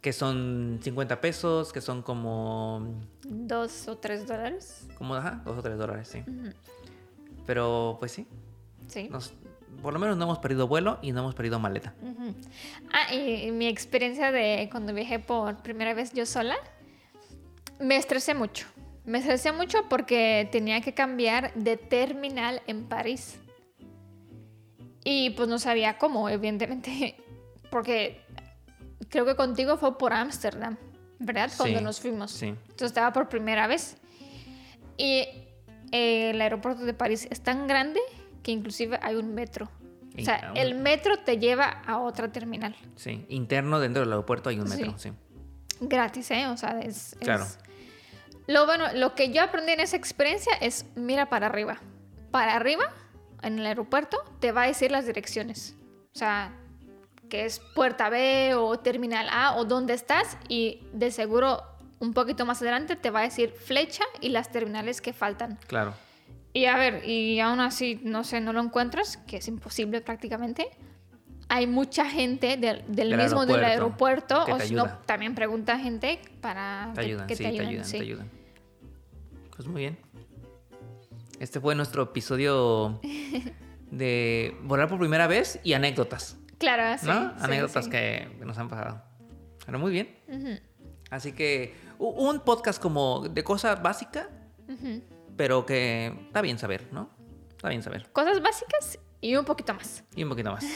[0.00, 2.98] Que son 50 pesos, que son como.
[3.24, 4.86] Dos o tres dólares.
[4.96, 6.20] como ajá, 2 o 3 dólares, sí.
[6.20, 6.52] Ujú.
[7.46, 8.26] Pero pues sí.
[8.86, 9.08] Sí.
[9.10, 9.34] nos-
[9.82, 11.94] por lo menos no hemos perdido vuelo y no hemos perdido maleta.
[12.92, 16.56] Ah, y mi experiencia de cuando viajé por primera vez yo sola,
[17.78, 18.66] me estresé mucho.
[19.04, 23.38] Me estresé mucho porque tenía que cambiar de terminal en París.
[25.04, 27.16] Y pues no sabía cómo, evidentemente,
[27.70, 28.20] porque
[29.08, 30.76] creo que contigo fue por Ámsterdam,
[31.18, 31.50] ¿verdad?
[31.56, 32.30] Cuando Sí, nos fuimos.
[32.32, 32.46] sí.
[32.48, 33.96] Entonces estaba por primera vez.
[34.98, 35.20] Y
[35.92, 38.00] eh, el aeropuerto de París es tan grande
[38.42, 39.70] que inclusive hay un metro.
[40.18, 42.74] O sea, el metro te lleva a otra terminal.
[42.96, 45.12] Sí, interno dentro del aeropuerto hay un metro, sí.
[45.80, 46.46] Gratis, ¿eh?
[46.48, 47.12] O sea, es...
[47.12, 47.46] es- Claro.
[48.48, 51.78] Lo bueno, lo que yo aprendí en esa experiencia es mira para arriba.
[52.30, 52.92] Para arriba,
[53.42, 55.76] en el aeropuerto, te va a decir las direcciones.
[56.14, 56.52] O sea,
[57.28, 61.62] que es puerta B o terminal A o dónde estás y de seguro
[62.00, 65.58] un poquito más adelante te va a decir flecha y las terminales que faltan.
[65.66, 65.92] Claro.
[66.52, 70.68] Y a ver, y aún así, no sé, no lo encuentras, que es imposible prácticamente.
[71.50, 74.86] Hay mucha gente del, del Del mismo del aeropuerto aeropuerto, que o te si no,
[75.06, 77.96] también pregunta gente para Te que- ayudan, que sí, te ayudan, sí.
[77.98, 78.30] te ayudan.
[79.56, 79.98] Pues muy bien.
[81.40, 83.00] Este fue nuestro episodio
[83.90, 86.36] de volar por primera vez y anécdotas.
[86.58, 87.06] Claro, sí.
[87.06, 87.30] ¿No?
[87.30, 87.90] sí, anécdotas sí.
[87.90, 89.02] Que, que nos han pasado.
[89.64, 90.16] Pero muy bien.
[90.28, 90.58] Ujú,
[91.10, 94.28] Así que un podcast como de cosa básica,
[94.68, 95.02] ujú.
[95.38, 97.08] Pero que está bien saber, ¿no?
[97.48, 98.10] Está bien saber.
[98.12, 100.04] Cosas básicas y un poquito más.
[100.14, 100.66] Y un poquito más.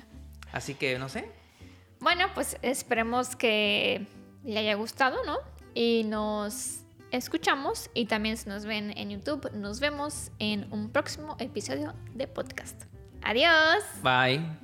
[0.52, 1.30] Así que, no sé.
[2.00, 4.06] Bueno, pues esperemos que
[4.44, 5.38] le haya gustado, ¿no?
[5.74, 11.36] Y nos escuchamos y también si nos ven en YouTube, nos vemos en un próximo
[11.38, 12.84] episodio de podcast.
[13.22, 13.82] Adiós.
[14.02, 14.61] Bye.